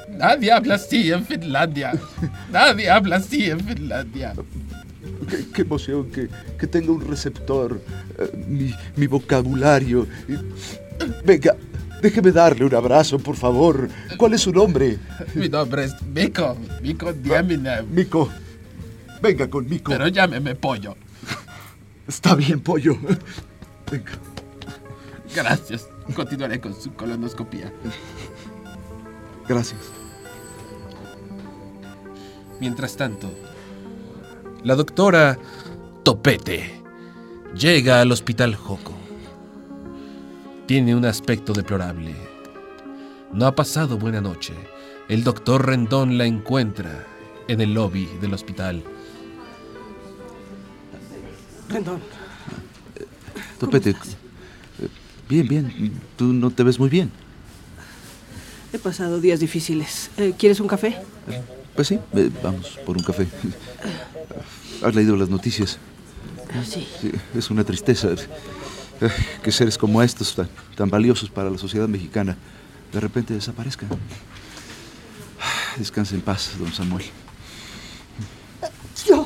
Nadie 0.10 0.52
habla 0.52 0.76
así 0.76 1.12
en 1.12 1.26
Finlandia. 1.26 1.92
Nadie 2.52 2.90
habla 2.90 3.18
así 3.18 3.50
en 3.50 3.60
Finlandia. 3.60 4.34
Qué, 5.26 5.46
qué 5.54 5.62
emoción 5.62 6.10
que, 6.12 6.30
que 6.58 6.68
tenga 6.68 6.92
un 6.92 7.02
receptor, 7.02 7.80
eh, 8.18 8.46
mi, 8.48 8.74
mi 8.96 9.08
vocabulario. 9.08 10.08
Venga, 11.26 11.56
déjeme 12.02 12.32
darle 12.32 12.66
un 12.66 12.76
abrazo, 12.76 13.20
por 13.20 13.36
favor. 13.36 13.90
¿Cuál 14.18 14.34
es 14.34 14.42
su 14.42 14.52
nombre? 14.52 14.98
Mi 15.36 15.50
nombre 15.50 15.86
es 15.86 16.02
Miko. 16.02 16.58
Miko 16.82 17.14
Dieminen. 17.14 17.94
Mico. 17.94 18.30
Venga 19.22 19.50
con 19.50 19.68
Mico. 19.68 19.92
Pero 19.92 20.08
llámeme 20.08 20.56
pollo. 20.56 20.96
Está 22.08 22.36
bien, 22.36 22.60
pollo. 22.60 22.98
Venga. 23.90 24.12
Gracias. 25.36 25.88
Continuaré 26.14 26.60
con 26.60 26.80
su 26.80 26.94
colonoscopia. 26.94 27.72
Gracias. 29.48 29.80
Mientras 32.60 32.96
tanto, 32.96 33.32
la 34.64 34.76
doctora 34.76 35.38
Topete 36.04 36.82
llega 37.56 38.02
al 38.02 38.12
hospital 38.12 38.56
Joco. 38.56 38.94
Tiene 40.66 40.96
un 40.96 41.06
aspecto 41.06 41.54
deplorable. 41.54 42.16
No 43.34 43.46
ha 43.48 43.56
pasado 43.56 43.98
buena 43.98 44.22
noche. 44.22 44.54
El 45.10 45.24
doctor 45.24 45.66
Rendón 45.66 46.18
la 46.18 46.26
encuentra 46.26 47.06
en 47.48 47.62
el 47.62 47.74
lobby 47.74 48.08
del 48.22 48.34
hospital. 48.34 48.82
Rendón, 51.70 52.00
Topete. 53.60 53.92
eh, 53.92 53.96
Bien, 55.28 55.48
bien. 55.48 56.00
Tú 56.18 56.26
no 56.26 56.50
te 56.52 56.64
ves 56.64 56.80
muy 56.80 56.90
bien. 56.90 57.12
he 58.72 58.80
pasado 58.80 59.20
días 59.20 59.40
difíciles. 59.40 60.10
Eh, 60.18 60.34
¿Quieres 60.38 60.60
un 60.60 60.68
café? 60.68 60.98
Pues 61.76 61.88
sí, 61.88 62.00
eh, 62.14 62.30
vamos 62.44 62.78
por 62.86 62.98
un 62.98 63.04
café. 63.04 63.28
¿Has 64.84 64.94
leído 64.96 65.16
las 65.16 65.30
noticias? 65.30 65.78
Sí. 66.70 66.88
Sí, 67.02 67.12
es 67.36 67.50
una 67.50 67.64
tristeza 67.64 68.10
eh, 69.02 69.10
que 69.42 69.52
seres 69.52 69.78
como 69.78 70.04
estos, 70.04 70.36
tan, 70.36 70.48
tan 70.76 70.90
valiosos 70.90 71.30
para 71.30 71.50
la 71.50 71.58
sociedad 71.58 71.88
mexicana, 71.88 72.38
de 72.92 73.00
repente 73.00 73.34
desaparezcan. 73.34 73.90
Descansa 75.78 76.14
en 76.14 76.22
paz, 76.22 76.52
don 76.60 76.72
Samuel. 76.72 77.06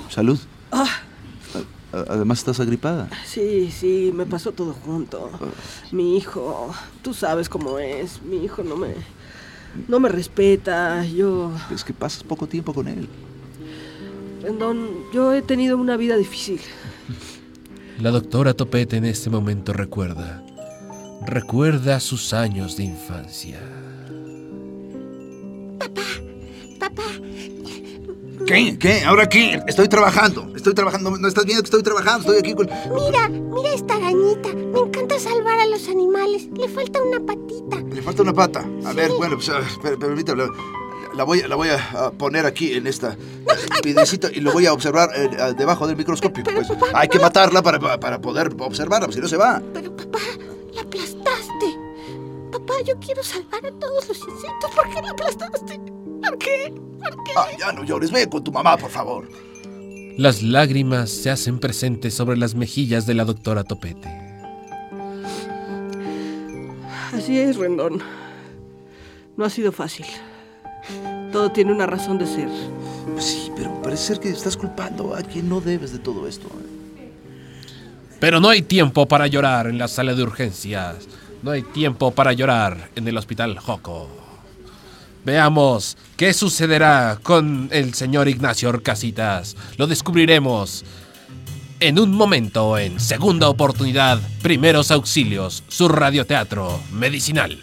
Salud. 0.10 0.40
A- 0.72 0.86
Además, 2.10 2.40
estás 2.40 2.60
agripada. 2.60 3.10
Sí, 3.26 3.72
sí, 3.72 4.12
me 4.14 4.26
pasó 4.26 4.52
todo 4.52 4.74
junto. 4.74 5.32
Mi 5.92 6.18
hijo, 6.18 6.74
tú 7.02 7.14
sabes 7.14 7.48
cómo 7.50 7.80
es. 7.80 8.22
Mi 8.22 8.44
hijo 8.44 8.62
no 8.64 8.76
me, 8.76 8.90
no 9.88 10.00
me 10.00 10.10
respeta. 10.10 11.06
Yo, 11.06 11.52
Es 11.74 11.84
que 11.84 11.94
pasas 11.94 12.24
poco 12.24 12.48
tiempo 12.48 12.74
con 12.74 12.88
él. 12.88 13.08
Rendón, 14.42 14.88
yo 15.14 15.34
he 15.34 15.42
tenido 15.42 15.78
una 15.78 15.98
vida 15.98 16.16
difícil. 16.16 16.60
La 18.00 18.12
doctora 18.12 18.54
Topete 18.54 18.98
en 18.98 19.06
este 19.06 19.30
momento 19.30 19.74
recuerda. 19.74 20.44
Recuerda 21.26 22.00
sus 22.00 22.34
años 22.34 22.78
de 22.78 22.84
infancia. 22.84 23.60
¿Qué? 28.48 28.78
¿Qué? 28.80 29.04
¿Ahora 29.04 29.28
qué? 29.28 29.62
Estoy 29.68 29.90
trabajando. 29.90 30.50
Estoy 30.56 30.74
trabajando. 30.74 31.18
¿No 31.18 31.28
estás 31.28 31.44
viendo 31.44 31.62
que 31.62 31.68
estoy 31.68 31.84
trabajando? 31.84 32.22
Estoy 32.22 32.38
aquí 32.40 32.56
con... 32.56 32.66
Mira, 32.66 33.28
mira 33.28 33.74
esta 33.74 33.96
arañita. 33.96 34.54
Me 34.54 34.80
encanta 34.80 35.20
salvar 35.20 35.60
a 35.60 35.68
los 35.68 35.88
animales. 35.90 36.48
Le 36.58 36.70
falta 36.70 37.04
una 37.04 37.20
patita. 37.20 37.78
Le 37.94 38.02
falta 38.02 38.22
una 38.22 38.34
pata. 38.34 38.66
A 38.86 38.94
ver, 38.94 39.12
bueno, 39.12 39.36
pues 39.36 39.52
permítame. 40.00 40.46
La, 41.14 41.26
voy, 41.26 41.42
la 41.42 41.56
voy 41.58 41.68
a, 41.70 42.12
poner 42.12 42.46
aquí 42.46 42.74
en 42.74 42.88
esta 42.88 43.18
videcita 43.84 44.30
y 44.34 44.40
lo 44.40 44.54
voy 44.54 44.66
a 44.66 44.72
observar 44.72 45.10
eh, 45.14 45.54
debajo 45.58 45.86
del 45.86 45.98
microscopio. 45.98 46.44
Pero, 46.46 46.58
Pues, 46.58 46.70
papá, 46.70 46.88
hay 46.94 47.10
que 47.10 47.20
matarla 47.20 47.62
para, 47.62 48.00
para 48.00 48.22
poder 48.22 48.56
observarla, 48.60 49.12
si 49.12 49.20
no 49.20 49.28
se 49.28 49.36
va. 49.36 49.62
Pero 49.74 49.94
papá, 49.94 50.20
la 50.74 50.82
aplastaste. 50.82 51.78
Papá, 52.52 52.76
yo 52.86 52.98
quiero 53.00 53.22
salvar 53.24 53.66
a 53.66 53.72
todos 53.72 54.08
los 54.08 54.20
insectos. 54.20 54.72
¿Por 54.74 54.90
qué 54.90 55.02
la 55.02 55.10
aplastaste? 55.10 55.82
¿Por 56.22 56.38
qué? 56.38 56.87
¿Por 57.00 57.24
qué? 57.24 57.32
Ah, 57.38 57.48
ya 57.60 57.72
no 57.72 57.84
llores, 57.84 58.12
ve 58.12 58.28
con 58.28 58.44
tu 58.44 58.52
mamá, 58.52 58.78
por 58.78 58.90
favor. 58.90 59.28
Las 60.18 60.42
lágrimas 60.42 61.12
se 61.12 61.30
hacen 61.30 61.60
presentes 61.60 62.14
sobre 62.14 62.38
las 62.38 62.56
mejillas 62.56 63.06
de 63.06 63.14
la 63.14 63.24
doctora 63.24 63.64
Topete. 63.64 64.10
Así 67.14 67.38
es, 67.38 67.58
Rendón. 67.58 68.02
No 69.36 69.46
ha 69.46 69.50
sido 69.50 69.72
fácil. 69.72 70.06
Todo 71.32 71.52
tiene 71.52 71.72
una 71.72 71.86
razón 71.86 72.18
de 72.18 72.26
ser. 72.26 72.50
Sí, 73.20 73.52
pero 73.56 73.82
parece 73.82 74.04
ser 74.04 74.20
que 74.20 74.30
estás 74.30 74.58
culpando 74.58 75.16
a 75.16 75.22
quien 75.22 75.48
no 75.50 75.62
debes 75.62 75.92
de 75.92 76.00
todo 76.00 76.28
esto. 76.28 76.50
Pero 78.20 78.40
no 78.40 78.50
hay 78.50 78.64
tiempo 78.64 79.08
para 79.08 79.28
llorar 79.28 79.68
en 79.68 79.78
la 79.78 79.88
sala 79.88 80.16
de 80.16 80.24
urgencias. 80.24 81.08
No 81.44 81.52
hay 81.52 81.62
tiempo 81.62 82.12
para 82.12 82.34
llorar 82.34 82.90
en 82.96 83.08
el 83.08 83.18
hospital 83.18 83.60
Joco. 83.60 84.27
Veamos 85.28 85.98
qué 86.16 86.34
sucederá 86.34 87.20
con 87.22 87.68
el 87.74 87.94
señor 87.94 88.30
Ignacio 88.30 88.70
Orcasitas. 88.70 89.58
Lo 89.76 89.86
descubriremos 89.86 90.86
en 91.82 92.00
un 92.00 92.12
momento 92.16 92.78
en 92.78 92.98
Segunda 92.98 93.50
Oportunidad, 93.50 94.22
Primeros 94.42 94.90
Auxilios, 94.90 95.66
su 95.68 95.90
radioteatro 95.90 96.80
medicinal. 96.94 97.62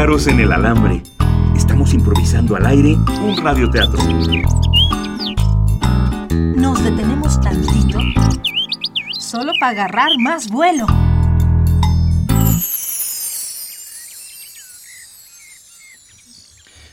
Pájaros 0.00 0.28
en 0.28 0.40
el 0.40 0.50
alambre. 0.50 1.02
Estamos 1.54 1.92
improvisando 1.92 2.56
al 2.56 2.64
aire 2.64 2.94
un 3.22 3.36
radioteatro. 3.36 4.02
Nos 6.56 6.82
detenemos 6.82 7.38
tantito 7.42 7.98
solo 9.18 9.52
para 9.60 9.72
agarrar 9.72 10.08
más 10.18 10.48
vuelo. 10.48 10.86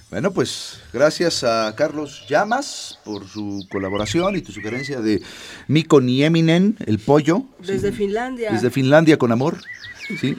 Bueno, 0.09 0.33
pues 0.33 0.81
gracias 0.91 1.45
a 1.45 1.73
Carlos 1.77 2.25
Llamas 2.27 2.99
por 3.05 3.25
su 3.25 3.65
colaboración 3.71 4.35
y 4.35 4.41
tu 4.41 4.51
sugerencia 4.51 4.99
de 4.99 5.23
Miko 5.69 6.01
Nieminen, 6.01 6.75
el 6.85 6.99
pollo. 6.99 7.45
Desde 7.65 7.93
Finlandia. 7.93 8.51
Desde 8.51 8.69
Finlandia 8.69 9.17
con 9.17 9.31
amor. 9.31 9.59
Sí. 10.19 10.35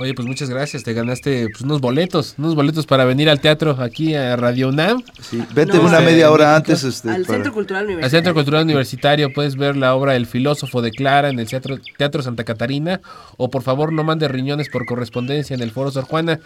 Oye, 0.00 0.12
pues 0.12 0.26
muchas 0.26 0.50
gracias. 0.50 0.82
Te 0.82 0.92
ganaste 0.92 1.48
pues, 1.50 1.60
unos 1.62 1.80
boletos, 1.80 2.34
unos 2.36 2.56
boletos 2.56 2.84
para 2.84 3.04
venir 3.04 3.30
al 3.30 3.40
teatro 3.40 3.76
aquí 3.80 4.14
a 4.16 4.34
Radio 4.34 4.68
UNAM. 4.70 5.02
Sí, 5.22 5.40
vete 5.54 5.76
No, 5.76 5.84
una 5.84 6.00
eh, 6.00 6.04
media 6.04 6.30
hora 6.32 6.56
antes. 6.56 6.82
Este, 6.82 7.10
Al 7.10 7.22
para- 7.22 7.34
Centro 7.38 7.52
Cultural 7.52 7.80
Al 7.82 7.86
Universitario. 7.86 8.18
Centro 8.18 8.34
Cultural 8.34 8.64
Universitario 8.64 9.32
puedes 9.32 9.54
ver 9.56 9.76
la 9.76 9.94
obra 9.94 10.16
El 10.16 10.26
filósofo 10.26 10.82
de 10.82 10.90
Clara 10.90 11.28
en 11.28 11.38
el 11.38 11.46
Teatro, 11.46 11.78
Teatro 11.96 12.22
Santa 12.22 12.42
Catarina. 12.42 13.00
O 13.36 13.50
por 13.50 13.62
favor 13.62 13.92
no 13.92 14.02
mandes 14.02 14.30
riñones 14.32 14.68
por 14.68 14.84
correspondencia 14.84 15.54
en 15.54 15.62
el 15.62 15.70
Foro 15.70 15.92
Sor 15.92 16.04
Juana. 16.04 16.40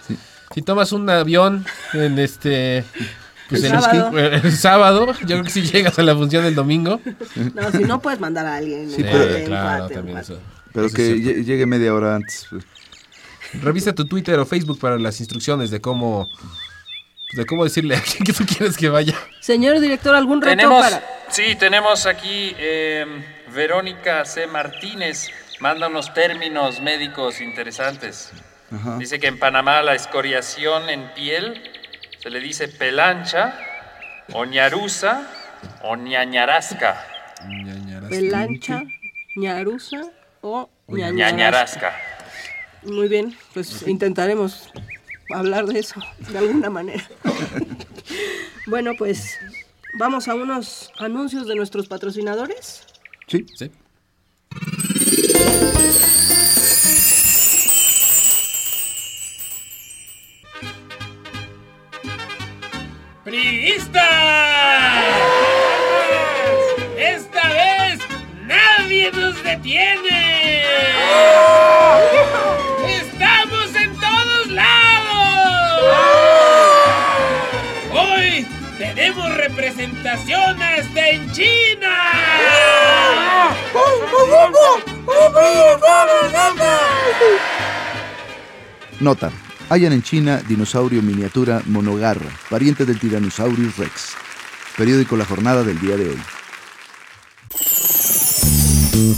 Si 0.55 0.61
tomas 0.63 0.93
un 0.93 1.09
avión 1.09 1.65
en 1.95 2.19
este... 2.19 2.85
Pues 3.49 3.65
El 3.65 3.73
el, 3.73 3.81
sábado. 3.81 4.19
el 4.19 4.53
sábado, 4.53 5.07
yo 5.23 5.27
creo 5.27 5.45
que 5.45 5.49
si 5.51 5.63
llegas 5.63 5.99
a 5.99 6.03
la 6.03 6.15
función 6.15 6.45
el 6.45 6.55
domingo. 6.55 7.01
No, 7.55 7.71
si 7.73 7.79
no 7.85 7.99
puedes 8.03 8.21
mandar 8.21 8.45
a 8.45 8.57
alguien. 8.57 8.91
Sí, 8.91 9.01
un 9.01 9.09
pero- 9.11 9.45
claro, 9.47 9.87
un 9.87 9.91
también 9.95 10.19
eso. 10.19 10.39
Pero 10.75 10.85
Eso 10.87 10.95
que 10.97 11.15
llegue 11.45 11.65
media 11.65 11.95
hora 11.95 12.17
antes. 12.17 12.47
Revisa 13.55 13.95
tu 13.95 14.07
Twitter 14.07 14.39
o 14.39 14.47
Facebook 14.47 14.79
para 14.79 14.99
las 14.99 15.21
instrucciones 15.21 15.71
de 15.71 15.81
cómo... 15.81 16.29
De 17.35 17.45
cómo 17.45 17.65
decirle 17.65 17.95
a 17.95 18.01
quién 18.01 18.25
que 18.25 18.33
tú 18.33 18.45
quieres 18.47 18.77
que 18.77 18.89
vaya. 18.89 19.15
Señor 19.41 19.81
director, 19.81 20.15
¿algún 20.15 20.41
reto 20.41 20.57
Tenemos, 20.57 20.83
para...? 20.83 21.03
sí, 21.29 21.57
tenemos 21.57 22.07
aquí 22.07 22.55
eh, 22.59 23.05
Verónica 23.55 24.25
C. 24.25 24.47
Martínez, 24.47 25.29
manda 25.61 25.89
unos 25.89 26.15
términos 26.15 26.81
médicos 26.81 27.43
interesantes. 27.43 28.33
Ajá. 28.73 28.97
Dice 28.97 29.21
que 29.21 29.27
en 29.27 29.39
Panamá 29.39 29.83
la 29.83 29.95
escoriación 29.95 30.89
en 30.89 31.13
piel 31.15 31.63
se 32.23 32.31
le 32.31 32.41
dice 32.41 32.67
pelancha, 32.67 33.59
o 34.33 34.47
ñarusa, 34.47 35.29
o 35.83 35.97
ñañarasca. 35.97 37.07
Pelancha, 38.09 38.85
ñarusa 39.37 40.01
o 40.41 40.71
ñañarasca. 40.89 41.31
Ñañarasca. 41.31 41.93
Muy 42.83 43.09
bien, 43.09 43.37
pues 43.55 43.87
intentaremos 43.87 44.71
hablar 45.31 45.67
de 45.67 45.81
eso 45.81 46.01
de 46.31 46.39
alguna 46.39 46.71
manera. 46.71 47.07
bueno, 48.67 48.93
pues 48.97 49.39
vamos 49.99 50.29
a 50.29 50.35
unos 50.35 50.91
anuncios 50.99 51.47
de 51.47 51.55
nuestros 51.55 51.89
patrocinadores. 51.89 52.87
Sí. 53.27 53.45
Sí. 53.57 53.71
¡Priistas! 63.25 64.03
¡Esta 66.97 67.49
vez 67.49 68.01
nadie 68.47 69.13
nos 69.13 69.43
detiene! 69.45 69.98
Tenemos 79.59 79.77
representación 79.77 80.63
hasta 80.63 81.09
en 81.09 81.33
China. 81.33 81.89
Nota. 89.01 89.31
Hallan 89.71 89.93
en 89.93 90.03
China 90.03 90.41
dinosaurio 90.49 91.03
miniatura 91.03 91.61
monogarra, 91.67 92.31
pariente 92.49 92.87
del 92.87 92.99
Tyrannosaurus 92.99 93.77
rex. 93.77 94.15
Periódico 94.77 95.17
La 95.17 95.27
Jornada 95.27 95.63
del 95.63 95.79
día 95.79 95.97
de 95.97 96.09
hoy. 96.09 96.19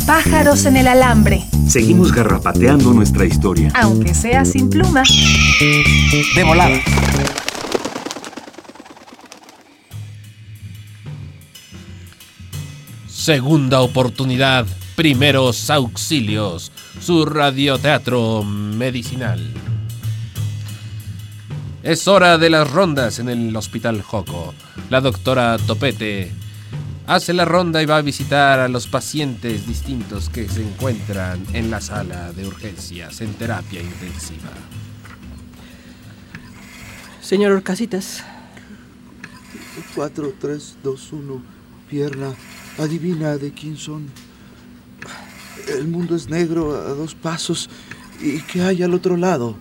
Pájaros 0.07 0.65
en 0.67 0.77
el 0.77 0.89
alambre, 0.89 1.45
Seguimos 1.69 2.13
garrapateando 2.13 2.93
nuestra 2.93 3.25
historia. 3.25 3.71
aunque 3.75 4.13
sea 4.13 4.45
sin 4.45 4.69
pluma. 4.69 5.05
De 6.35 6.43
volada. 6.43 6.81
Segunda 13.21 13.83
oportunidad, 13.83 14.67
primeros 14.97 15.69
auxilios, 15.69 16.73
su 17.03 17.27
radioteatro 17.27 18.43
medicinal. 18.43 19.47
Es 21.83 22.09
hora 22.09 22.39
de 22.39 22.49
las 22.49 22.71
rondas 22.71 23.19
en 23.19 23.29
el 23.29 23.55
Hospital 23.55 24.01
Joco. 24.01 24.55
La 24.89 25.03
doctora 25.03 25.59
Topete 25.59 26.33
hace 27.07 27.35
la 27.35 27.45
ronda 27.45 27.83
y 27.83 27.85
va 27.85 27.99
a 27.99 28.03
visitar 28.03 28.59
a 28.59 28.69
los 28.69 28.87
pacientes 28.87 29.67
distintos 29.67 30.31
que 30.31 30.49
se 30.49 30.63
encuentran 30.63 31.45
en 31.53 31.71
la 31.71 31.83
sala 31.83 32.33
de 32.33 32.47
urgencias 32.47 33.21
en 33.21 33.35
terapia 33.35 33.83
intensiva. 33.83 34.49
Señor 37.21 37.53
Orcasitas, 37.53 38.25
4, 39.95 40.33
3, 40.41 40.77
2, 40.83 41.13
1. 41.13 41.61
Pierna, 41.91 42.37
adivina 42.79 43.37
de 43.37 43.53
quién 43.53 43.77
son. 43.77 44.09
El 45.69 45.89
mundo 45.89 46.17
es 46.17 46.29
negro 46.29 46.75
a 46.75 46.91
dos 46.95 47.15
pasos. 47.15 47.69
¿Y 48.21 48.41
qué 48.43 48.63
hay 48.63 48.83
al 48.83 48.95
otro 48.95 49.17
lado? 49.17 49.57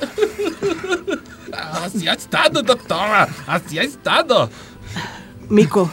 Así 1.52 2.06
ha 2.06 2.12
estado, 2.12 2.62
doctora. 2.62 3.28
Así 3.46 3.78
ha 3.78 3.82
estado. 3.82 4.50
Mico, 5.48 5.90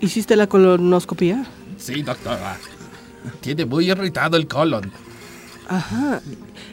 ¿hiciste 0.00 0.36
la 0.36 0.46
colonoscopia? 0.46 1.46
Sí, 1.78 2.02
doctora. 2.02 2.58
Tiene 3.40 3.64
muy 3.64 3.90
irritado 3.90 4.36
el 4.36 4.46
colon. 4.46 4.90
Ajá. 5.68 6.20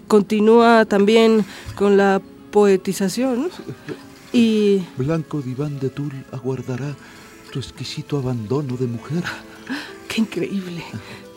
Continúa 0.08 0.86
también 0.86 1.46
con 1.76 1.98
la 1.98 2.22
poetización. 2.52 3.50
Y 4.36 4.84
Blanco 4.98 5.44
diván 5.44 5.80
de 5.80 5.92
tul 5.92 6.12
aguardará 6.32 6.96
tu 7.54 7.60
exquisito 7.60 8.18
abandono 8.18 8.76
de 8.76 8.88
mujer. 8.88 9.24
qué 10.08 10.22
increíble. 10.22 10.84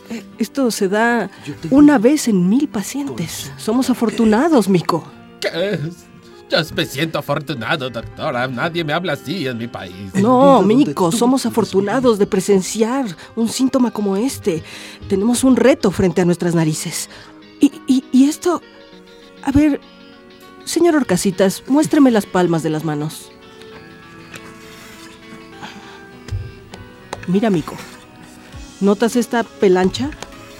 Eh, 0.09 0.23
Esto 0.39 0.71
se 0.71 0.89
da 0.89 1.29
tengo 1.61 1.75
una 1.77 1.99
vez 1.99 2.27
en 2.27 2.49
mil 2.49 2.67
pacientes. 2.67 3.51
Somos 3.57 3.91
afortunados, 3.91 4.67
Mico. 4.67 5.03
¿Qué 5.39 5.49
es? 5.73 6.07
Yo 6.49 6.57
me 6.75 6.85
siento 6.85 7.19
afortunado, 7.19 7.89
doctora. 7.91 8.47
Nadie 8.47 8.83
me 8.83 8.93
habla 8.93 9.13
así 9.13 9.45
en 9.45 9.57
mi 9.59 9.67
país. 9.67 10.15
No, 10.15 10.61
Mico, 10.63 11.11
somos 11.11 11.45
afortunados 11.45 12.17
de 12.17 12.25
presenciar 12.25 13.05
un 13.35 13.47
síntoma 13.49 13.91
como 13.91 14.17
este. 14.17 14.63
Tenemos 15.09 15.43
un 15.43 15.55
reto 15.55 15.91
frente 15.91 16.21
a 16.21 16.25
nuestras 16.25 16.55
narices. 16.55 17.09
Y, 17.59 17.71
y- 17.85 18.05
y 18.11 18.23
esto... 18.29 18.61
A 19.43 19.51
ver, 19.51 19.79
señor 20.65 20.95
Orcasitas, 20.95 21.63
muéstreme 21.67 22.09
las 22.11 22.25
palmas 22.25 22.63
de 22.63 22.69
las 22.71 22.83
manos. 22.83 23.29
Mira, 27.27 27.49
Mico. 27.49 27.75
¿Notas 28.79 29.15
esta 29.15 29.43
pelancha? 29.43 30.09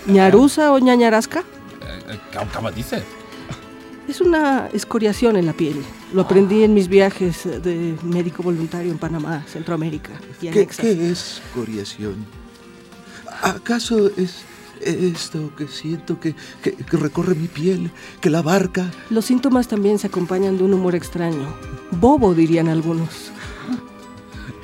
¿Ñarusa 0.05 0.71
o 0.71 0.79
ñañarasca? 0.79 1.39
Eh, 1.39 1.43
eh, 2.09 2.19
¿Cómo, 2.33 2.51
cómo 2.53 2.71
dice? 2.71 3.03
Es 4.07 4.21
una 4.21 4.69
escoriación 4.73 5.35
en 5.35 5.45
la 5.45 5.53
piel. 5.53 5.83
Lo 6.13 6.21
aprendí 6.21 6.63
en 6.63 6.73
mis 6.73 6.87
viajes 6.87 7.43
de 7.43 7.97
médico 8.03 8.41
voluntario 8.41 8.91
en 8.91 8.97
Panamá, 8.97 9.43
Centroamérica 9.47 10.11
y 10.41 10.47
¿Qué, 10.47 10.65
qué 10.65 11.11
es 11.11 11.41
coriación? 11.53 12.25
¿Acaso 13.41 14.07
es 14.15 14.43
esto 14.79 15.51
que 15.57 15.67
siento 15.67 16.19
que, 16.19 16.35
que, 16.63 16.71
que 16.73 16.97
recorre 16.97 17.35
mi 17.35 17.47
piel, 17.47 17.91
que 18.21 18.29
la 18.29 18.39
abarca? 18.39 18.89
Los 19.09 19.25
síntomas 19.25 19.67
también 19.67 19.99
se 19.99 20.07
acompañan 20.07 20.57
de 20.57 20.63
un 20.63 20.73
humor 20.73 20.95
extraño. 20.95 21.53
Bobo, 21.91 22.33
dirían 22.33 22.69
algunos. 22.69 23.31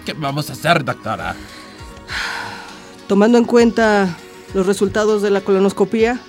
¿Qué 0.06 0.13
vamos 0.13 0.50
a 0.50 0.54
hacer, 0.54 0.86
doctora? 0.86 1.36
Tomando 3.08 3.38
en 3.38 3.46
cuenta 3.46 4.18
los 4.54 4.66
resultados 4.66 5.22
de 5.22 5.30
la 5.30 5.42
colonoscopía, 5.42 6.20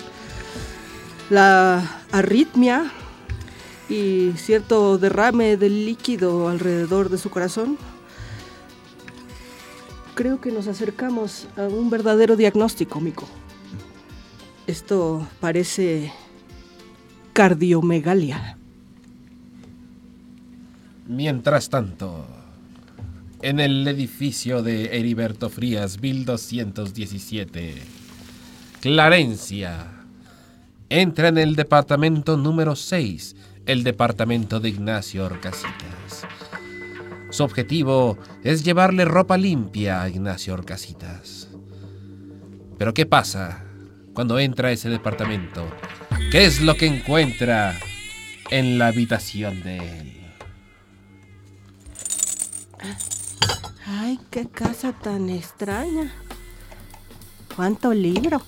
la 1.31 2.03
arritmia 2.13 2.91
y 3.89 4.33
cierto 4.37 4.99
derrame 4.99 5.57
de 5.57 5.69
líquido 5.69 6.49
alrededor 6.49 7.11
de 7.11 7.19
su 7.19 7.31
corazón, 7.31 7.79
creo 10.15 10.41
que 10.41 10.51
nos 10.51 10.67
acercamos 10.67 11.47
a 11.57 11.63
un 11.63 11.91
verdadero 11.91 12.37
diagnóstico, 12.37 13.01
Mico. 13.01 13.27
Esto 14.67 15.27
parece 15.41 16.13
cardiomegalia. 17.33 18.57
Mientras 21.07 21.69
tanto, 21.69 22.25
en 23.45 23.61
el 23.61 23.87
edificio 23.87 24.63
de 24.63 24.99
Heriberto 24.99 25.51
Frías, 25.51 26.01
1217, 26.01 27.75
Clarencia 28.81 29.87
entra 30.89 31.29
en 31.29 31.37
el 31.37 31.55
departamento 31.55 32.39
número 32.39 32.75
6, 32.75 33.37
el 33.67 33.85
departamento 33.85 34.61
de 34.61 34.71
Ignacio 34.71 35.27
Orcasitas. 35.27 36.27
Su 37.29 37.45
objetivo 37.45 38.17
es 38.43 38.65
llevarle 38.65 39.05
ropa 39.05 39.37
limpia 39.37 40.01
a 40.01 40.09
Ignacio 40.09 40.55
Orcasitas. 40.55 41.51
Pero 42.79 42.95
¿qué 42.95 43.05
pasa 43.05 43.63
cuando 44.15 44.39
entra 44.39 44.69
a 44.69 44.73
ese 44.73 44.89
departamento? 44.89 45.67
¿Qué 46.31 46.47
es 46.47 46.63
lo 46.63 46.77
que 46.77 46.87
encuentra 46.87 47.79
en 48.51 48.79
la 48.79 48.87
habitación 48.87 49.63
de 49.63 49.77
él? 49.77 50.15
Ay, 53.87 54.19
qué 54.31 54.47
casa 54.49 54.93
tan 54.93 55.29
extraña. 55.31 56.13
¿Cuánto 57.55 57.93
libro? 57.93 58.43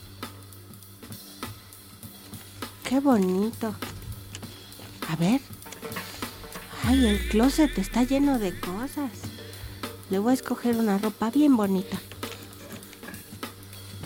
Qué 2.89 3.01
bonito. 3.01 3.75
A 5.09 5.17
ver. 5.17 5.41
Ay, 6.85 7.07
el 7.07 7.29
closet 7.29 7.77
está 7.79 8.03
lleno 8.05 8.39
de 8.39 8.59
cosas. 8.59 9.11
Le 10.11 10.19
voy 10.19 10.33
a 10.33 10.35
escoger 10.35 10.77
una 10.77 10.99
ropa 10.99 11.31
bien 11.31 11.57
bonita. 11.57 11.99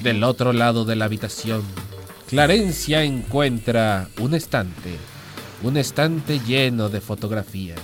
Del 0.02 0.24
otro 0.24 0.52
lado 0.52 0.84
de 0.84 0.96
la 0.96 1.04
habitación, 1.04 1.62
Clarencia 2.26 3.02
encuentra 3.02 4.08
un 4.18 4.34
estante, 4.34 4.96
un 5.62 5.76
estante 5.76 6.38
lleno 6.38 6.88
de 6.88 7.00
fotografías. 7.00 7.80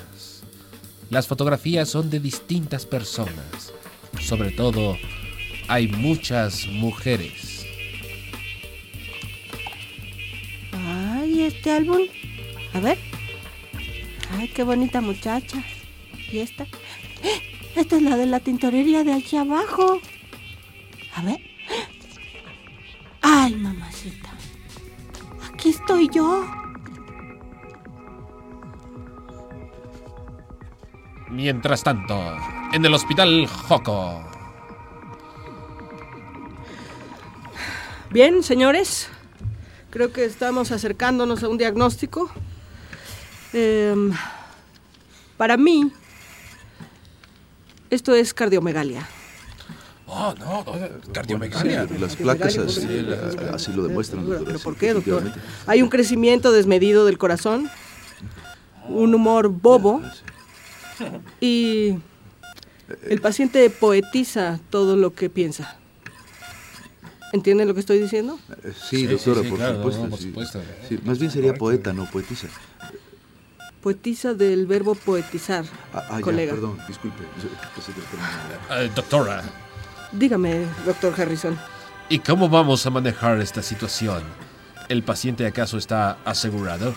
Las 1.08 1.28
fotografías 1.28 1.88
son 1.88 2.10
de 2.10 2.18
distintas 2.18 2.84
personas, 2.84 3.72
sobre 4.20 4.50
todo 4.50 4.96
hay 5.68 5.88
muchas 5.88 6.66
mujeres. 6.66 7.64
Ay, 10.72 11.42
este 11.42 11.70
álbum. 11.70 12.02
A 12.72 12.80
ver. 12.80 12.98
Ay, 14.32 14.48
qué 14.48 14.64
bonita 14.64 15.00
muchacha. 15.00 15.62
¿Y 16.30 16.38
esta? 16.38 16.64
¡Eh! 17.22 17.42
Esta 17.76 17.96
es 17.96 18.02
la 18.02 18.16
de 18.16 18.24
la 18.24 18.40
tintorería 18.40 19.04
de 19.04 19.12
aquí 19.12 19.36
abajo. 19.36 20.00
A 21.14 21.22
ver. 21.22 21.38
Ay, 23.20 23.54
mamacita. 23.54 24.30
Aquí 25.52 25.68
estoy 25.68 26.08
yo. 26.10 26.65
Mientras 31.40 31.82
tanto, 31.82 32.18
en 32.72 32.82
el 32.82 32.94
hospital 32.94 33.46
Joco. 33.46 34.24
Bien, 38.10 38.42
señores. 38.42 39.08
Creo 39.90 40.12
que 40.14 40.24
estamos 40.24 40.72
acercándonos 40.72 41.42
a 41.42 41.48
un 41.48 41.58
diagnóstico. 41.58 42.30
Em, 43.52 44.12
para 45.36 45.58
mí, 45.58 45.92
esto 47.90 48.14
es 48.14 48.32
cardiomegalia. 48.32 49.06
Oh, 50.06 50.32
no, 50.38 50.64
Sí, 50.64 51.10
cardiomegalia. 51.12 51.86
las 52.00 52.16
placas 52.16 52.56
así, 52.56 52.86
la- 53.02 53.50
así 53.54 53.72
lo 53.74 53.82
demuestran. 53.82 54.26
¿Pero 54.42 54.58
por 54.60 54.74
qué, 54.76 54.94
doctor? 54.94 55.22
Hay 55.66 55.82
un 55.82 55.90
crecimiento 55.90 56.50
desmedido 56.50 57.04
del 57.04 57.18
corazón, 57.18 57.68
un 58.88 59.14
humor 59.14 59.48
bobo 59.48 60.00
y 61.40 61.98
el 63.08 63.20
paciente 63.20 63.68
poetiza 63.70 64.60
todo 64.70 64.96
lo 64.96 65.14
que 65.14 65.28
piensa. 65.30 65.76
¿Entienden 67.32 67.66
lo 67.68 67.74
que 67.74 67.80
estoy 67.80 67.98
diciendo? 67.98 68.38
Eh, 68.64 68.72
Sí, 68.88 68.98
Sí, 68.98 69.06
doctora, 69.06 69.36
sí, 69.40 69.42
sí, 69.44 69.48
por, 69.50 69.58
claro, 69.58 69.76
supuesto, 69.76 70.02
no, 70.04 70.10
por 70.10 70.18
sí. 70.18 70.24
supuesto. 70.28 70.62
Sí, 70.88 70.98
más 71.04 71.18
bien 71.18 71.30
sería 71.30 71.54
poeta, 71.54 71.92
no 71.92 72.06
poetisa. 72.10 72.48
Poetiza 73.82 74.34
del 74.34 74.66
verbo 74.66 74.94
poetizar, 74.94 75.64
Ah, 75.92 76.04
ah, 76.08 76.16
ya, 76.16 76.20
colega. 76.22 76.52
perdón, 76.54 76.78
disculpe. 76.88 77.22
Eh, 78.70 78.90
doctora, 78.94 79.42
Dígame, 80.12 80.64
doctor 80.84 81.14
Harrison. 81.20 81.58
¿y 82.08 82.20
cómo 82.20 82.48
vamos 82.48 82.86
a 82.86 82.90
manejar 82.90 83.40
esta 83.40 83.62
situación? 83.62 84.22
¿El 84.88 85.02
paciente 85.02 85.44
acaso 85.46 85.78
está 85.78 86.18
asegurado? 86.24 86.94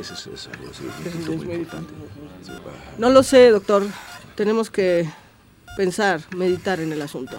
Es, 0.00 0.10
es 0.10 0.48
algo 0.48 0.70
así, 0.70 0.84
es 1.04 1.14
Es- 1.14 1.26
muy 1.28 1.36
muy 1.46 1.54
importante. 1.56 1.92
No 2.98 3.10
lo 3.10 3.22
sé, 3.22 3.50
doctor. 3.50 3.82
Tenemos 4.34 4.70
que 4.70 5.08
pensar, 5.76 6.22
meditar 6.36 6.80
en 6.80 6.92
el 6.92 7.02
asunto. 7.02 7.38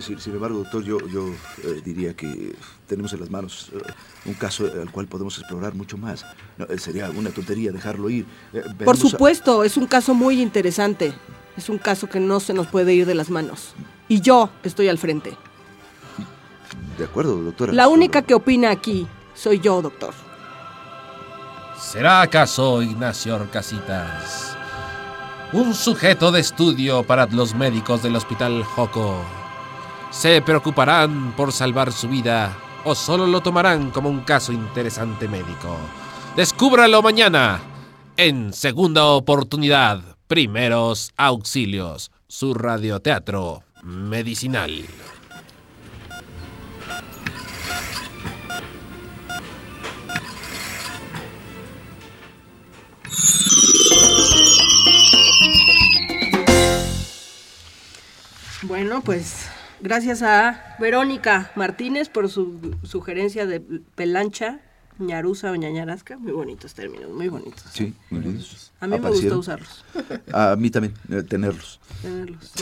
Sin 0.00 0.34
embargo, 0.34 0.58
doctor, 0.58 0.84
yo, 0.84 0.98
yo 1.08 1.28
eh, 1.64 1.80
diría 1.84 2.14
que 2.14 2.54
tenemos 2.86 3.12
en 3.12 3.20
las 3.20 3.30
manos 3.30 3.70
eh, 3.72 3.78
un 4.26 4.34
caso 4.34 4.64
al 4.66 4.90
cual 4.90 5.06
podemos 5.06 5.38
explorar 5.38 5.74
mucho 5.74 5.96
más. 5.96 6.24
No, 6.58 6.66
eh, 6.66 6.78
sería 6.78 7.10
una 7.10 7.30
tontería 7.30 7.72
dejarlo 7.72 8.10
ir. 8.10 8.26
Por 8.84 8.94
a- 8.96 8.98
supuesto, 8.98 9.64
es 9.64 9.76
un 9.76 9.86
caso 9.86 10.14
muy 10.14 10.40
interesante. 10.42 11.12
Es 11.56 11.68
un 11.68 11.78
caso 11.78 12.08
que 12.08 12.20
no 12.20 12.38
se 12.40 12.54
nos 12.54 12.66
puede 12.68 12.92
ir 12.94 13.06
de 13.06 13.14
las 13.14 13.30
manos. 13.30 13.72
Y 14.08 14.20
yo 14.20 14.50
estoy 14.62 14.88
al 14.88 14.98
frente. 14.98 15.36
De 16.98 17.04
acuerdo, 17.04 17.36
doctora. 17.42 17.72
La 17.72 17.88
única 17.88 18.22
que 18.22 18.34
opina 18.34 18.70
aquí 18.70 19.06
soy 19.34 19.58
yo, 19.60 19.80
doctor. 19.82 20.14
¿Será 21.80 22.22
acaso 22.22 22.82
Ignacio 22.82 23.36
Orcasitas 23.36 24.56
un 25.52 25.74
sujeto 25.74 26.30
de 26.30 26.40
estudio 26.40 27.02
para 27.04 27.26
los 27.26 27.54
médicos 27.54 28.02
del 28.02 28.16
hospital 28.16 28.62
Joco? 28.64 29.22
¿Se 30.10 30.42
preocuparán 30.42 31.32
por 31.36 31.52
salvar 31.52 31.92
su 31.92 32.08
vida 32.08 32.56
o 32.84 32.94
solo 32.94 33.26
lo 33.26 33.40
tomarán 33.40 33.90
como 33.90 34.10
un 34.10 34.20
caso 34.20 34.52
interesante 34.52 35.28
médico? 35.28 35.76
Descúbralo 36.36 37.00
mañana 37.00 37.60
en 38.16 38.52
Segunda 38.52 39.06
Oportunidad, 39.06 40.02
Primeros 40.26 41.12
Auxilios, 41.16 42.10
su 42.26 42.52
radioteatro 42.54 43.62
medicinal. 43.82 44.84
Bueno, 58.62 59.02
pues 59.02 59.46
gracias 59.80 60.22
a 60.22 60.76
Verónica 60.80 61.50
Martínez 61.54 62.08
por 62.08 62.28
su 62.28 62.76
sugerencia 62.82 63.46
de 63.46 63.60
pelancha, 63.94 64.60
ñarusa 64.98 65.52
o 65.52 65.54
ñañarasca. 65.54 66.18
Muy 66.18 66.32
bonitos 66.32 66.74
términos, 66.74 67.10
muy 67.10 67.28
bonitos. 67.28 67.62
Sí, 67.72 67.94
muy 68.10 68.20
lindos. 68.22 68.72
A 68.80 68.86
mí 68.86 68.98
me 68.98 69.10
gusta 69.10 69.36
usarlos, 69.36 69.84
A 70.32 70.56
mí 70.56 70.70
también, 70.70 70.94
eh, 71.10 71.22
tenerlos. 71.22 71.80
tenerlos. 72.02 72.52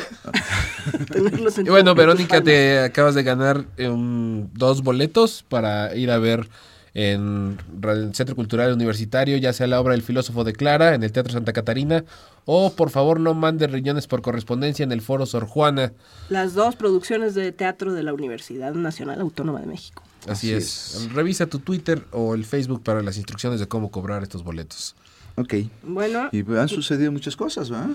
tenerlos 1.12 1.58
en 1.58 1.66
Y 1.66 1.70
bueno, 1.70 1.94
Verónica, 1.94 2.42
te 2.42 2.78
acabas 2.80 3.14
de 3.14 3.22
ganar 3.22 3.64
eh, 3.76 3.88
un- 3.88 4.50
dos 4.54 4.82
boletos 4.82 5.44
para 5.48 5.94
ir 5.96 6.10
a 6.10 6.18
ver 6.18 6.48
en 6.98 7.58
el 7.82 8.14
Centro 8.14 8.34
Cultural 8.34 8.72
Universitario, 8.72 9.36
ya 9.36 9.52
sea 9.52 9.66
la 9.66 9.78
obra 9.78 9.92
del 9.92 10.00
filósofo 10.00 10.44
de 10.44 10.54
Clara, 10.54 10.94
en 10.94 11.02
el 11.02 11.12
Teatro 11.12 11.30
Santa 11.30 11.52
Catarina, 11.52 12.06
o 12.46 12.72
por 12.72 12.88
favor 12.88 13.20
no 13.20 13.34
mande 13.34 13.66
riñones 13.66 14.06
por 14.06 14.22
correspondencia 14.22 14.82
en 14.82 14.92
el 14.92 15.02
Foro 15.02 15.26
Sor 15.26 15.44
Juana. 15.44 15.92
Las 16.30 16.54
dos 16.54 16.74
producciones 16.74 17.34
de 17.34 17.52
teatro 17.52 17.92
de 17.92 18.02
la 18.02 18.14
Universidad 18.14 18.72
Nacional 18.72 19.20
Autónoma 19.20 19.60
de 19.60 19.66
México. 19.66 20.02
Así, 20.22 20.30
Así 20.30 20.52
es. 20.54 20.94
es. 20.94 21.12
Revisa 21.12 21.44
tu 21.44 21.58
Twitter 21.58 22.02
o 22.12 22.34
el 22.34 22.46
Facebook 22.46 22.82
para 22.82 23.02
las 23.02 23.18
instrucciones 23.18 23.60
de 23.60 23.68
cómo 23.68 23.90
cobrar 23.90 24.22
estos 24.22 24.42
boletos. 24.42 24.96
Ok. 25.36 25.54
Bueno, 25.82 26.28
Y 26.32 26.40
han 26.56 26.68
sucedido 26.68 27.12
muchas 27.12 27.36
cosas, 27.36 27.70
¿va? 27.72 27.88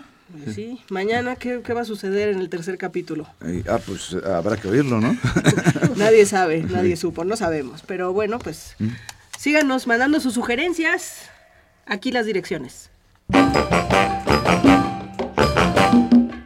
pues 0.43 0.55
sí. 0.55 0.79
Mañana, 0.89 1.35
¿qué, 1.35 1.61
qué 1.63 1.73
va 1.73 1.81
a 1.81 1.85
suceder 1.85 2.29
en 2.29 2.39
el 2.39 2.49
tercer 2.49 2.77
capítulo? 2.77 3.27
Eh, 3.45 3.63
ah, 3.67 3.79
pues 3.85 4.13
habrá 4.23 4.55
que 4.57 4.67
oírlo, 4.69 5.01
¿no? 5.01 5.17
Nadie 5.97 6.25
sabe, 6.25 6.63
nadie 6.63 6.95
supo, 6.95 7.25
no 7.25 7.35
sabemos. 7.35 7.83
Pero 7.85 8.13
bueno, 8.13 8.39
pues 8.39 8.75
Mm. 8.79 8.89
síganos 9.37 9.87
mandando 9.87 10.19
sus 10.19 10.33
sugerencias. 10.35 11.29
Aquí 11.85 12.11
las 12.11 12.25
direcciones. 12.25 12.89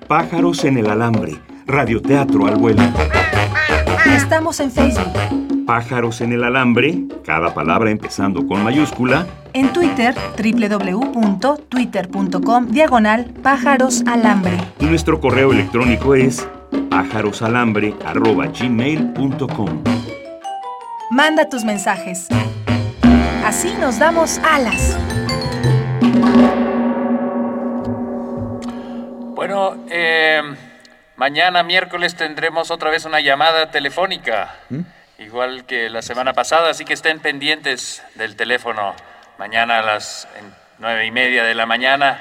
Pájaros 0.08 0.64
en 0.64 0.78
el 0.78 0.90
alambre. 0.90 1.40
Radioteatro 1.68 2.48
al 2.48 2.56
vuelo. 2.56 2.82
Estamos 4.06 4.60
en 4.60 4.72
Facebook, 4.72 5.66
Pájaros 5.66 6.22
en 6.22 6.32
el 6.34 6.44
alambre, 6.44 7.06
cada 7.26 7.52
palabra 7.54 7.90
empezando 7.90 8.46
con 8.48 8.64
mayúscula, 8.64 9.26
en 9.54 9.74
Twitter, 9.74 10.14
www.twitter.com, 10.38 12.68
diagonal 12.68 13.26
pájaros 13.42 14.04
alambre. 14.06 14.58
y 14.80 14.86
nuestro 14.86 15.20
correo 15.20 15.52
electrónico 15.52 16.14
es 16.14 16.48
pájarosalambre.gmail.com. 16.90 19.84
Manda 21.12 21.50
tus 21.50 21.64
mensajes. 21.64 22.28
Así 23.46 23.74
nos 23.80 23.98
damos 24.00 24.40
alas. 24.40 24.98
Bueno, 29.36 29.76
eh, 29.90 30.42
mañana 31.18 31.64
miércoles 31.64 32.16
tendremos 32.16 32.72
otra 32.72 32.90
vez 32.90 33.06
una 33.06 33.20
llamada 33.20 33.72
telefónica, 33.72 34.56
igual 35.20 35.66
que 35.66 35.90
la 35.90 36.02
semana 36.02 36.34
pasada, 36.34 36.70
así 36.70 36.86
que 36.86 36.94
estén 36.94 37.20
pendientes 37.20 38.04
del 38.16 38.36
teléfono 38.36 38.94
mañana 39.38 39.80
a 39.80 39.82
las 39.82 40.28
nueve 40.80 41.06
y 41.06 41.12
media 41.12 41.44
de 41.44 41.56
la 41.56 41.66
mañana. 41.66 42.20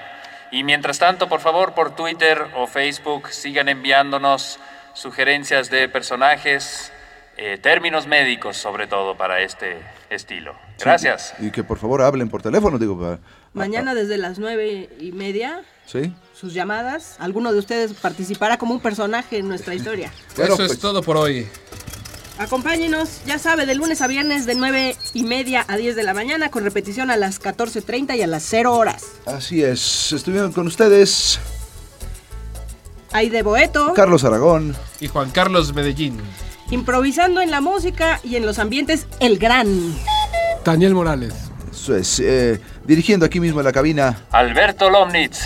Y 0.51 0.63
mientras 0.63 0.99
tanto, 1.01 1.29
por 1.29 1.41
favor, 1.41 1.73
por 1.75 1.97
Twitter 1.97 2.47
o 2.55 2.67
Facebook, 2.69 3.29
sigan 3.31 3.69
enviándonos 3.69 4.61
sugerencias 4.93 5.69
de 5.71 5.89
personajes, 5.89 6.93
eh, 7.37 7.59
términos 7.61 8.07
médicos 8.07 8.57
sobre 8.57 8.87
todo 8.87 9.17
para 9.17 9.41
este 9.41 9.79
estilo. 10.11 10.55
Gracias. 10.79 11.35
Y 11.41 11.51
que 11.51 11.65
por 11.65 11.79
favor 11.79 12.03
hablen 12.03 12.29
por 12.29 12.43
teléfono, 12.43 12.79
digo. 12.79 12.97
pa- 13.01 13.19
Mañana 13.53 13.95
desde 13.95 14.17
las 14.19 14.39
nueve 14.39 14.89
y 15.01 15.11
media, 15.13 15.63
¿Sí? 15.87 16.15
Sus 16.39 16.53
llamadas. 16.53 17.15
Alguno 17.19 17.53
de 17.53 17.59
ustedes 17.59 17.93
participará 17.95 18.59
como 18.59 18.75
un 18.75 18.81
personaje 18.81 19.39
en 19.39 19.49
nuestra 19.49 19.75
historia. 19.75 20.13
Bueno, 20.37 20.55
Eso 20.55 20.63
pues- 20.63 20.73
es 20.73 20.79
todo 20.79 21.03
por 21.03 21.17
hoy. 21.17 21.47
Acompáñenos, 22.37 23.21
ya 23.27 23.39
sabe, 23.39 23.65
de 23.65 23.77
lunes 23.77 24.03
a 24.03 24.09
viernes 24.09 24.45
de 24.45 24.57
9 24.57 24.97
y 25.13 25.23
media 25.23 25.65
a 25.69 25.77
10 25.77 25.95
de 25.95 26.03
la 26.03 26.15
mañana, 26.15 26.51
con 26.51 26.65
repetición 26.65 27.11
a 27.13 27.17
las 27.17 27.39
14.30 27.41 28.17
y 28.17 28.23
a 28.23 28.27
las 28.27 28.43
0 28.43 28.75
horas. 28.75 29.05
Así 29.25 29.63
es. 29.63 30.13
Estuvieron 30.13 30.51
con 30.53 30.67
ustedes 30.67 31.39
Aide 33.13 33.43
Boeto, 33.43 33.93
Carlos 33.95 34.25
Aragón. 34.25 34.75
Y 34.99 35.07
Juan 35.07 35.31
Carlos 35.31 35.73
Medellín. 35.75 36.19
improvisando 36.71 37.41
en 37.41 37.53
la 37.53 37.61
música 37.61 38.19
y 38.25 38.35
en 38.35 38.47
los 38.47 38.59
ambientes, 38.59 39.07
el 39.21 39.39
gran. 39.39 39.95
Daniel 40.65 40.95
Morales. 40.95 41.35
Eso 41.71 41.95
es. 41.95 42.19
eh, 42.19 42.61
dirigiendo 42.85 43.27
aquí 43.27 43.39
mismo 43.39 43.61
en 43.61 43.67
la 43.67 43.73
cabina. 43.73 44.25
Alberto 44.33 44.91
Lomnitz. 44.91 45.39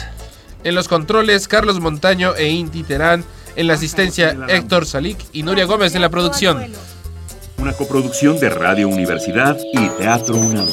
En 0.64 0.74
los 0.74 0.88
controles, 0.88 1.48
Carlos 1.48 1.80
Montaño 1.80 2.34
e 2.36 2.48
Inti 2.48 2.82
Terán. 2.82 3.24
En 3.56 3.66
la 3.66 3.74
asistencia, 3.74 4.36
Héctor 4.48 4.86
Salik 4.86 5.18
y 5.32 5.42
Nuria 5.42 5.64
Gómez 5.64 5.94
en 5.94 6.02
la 6.02 6.10
producción. 6.10 6.72
Una 7.56 7.72
coproducción 7.72 8.38
de 8.38 8.50
Radio 8.50 8.88
Universidad 8.88 9.58
y 9.72 9.88
Teatro 10.00 10.36
UNAM. 10.36 10.68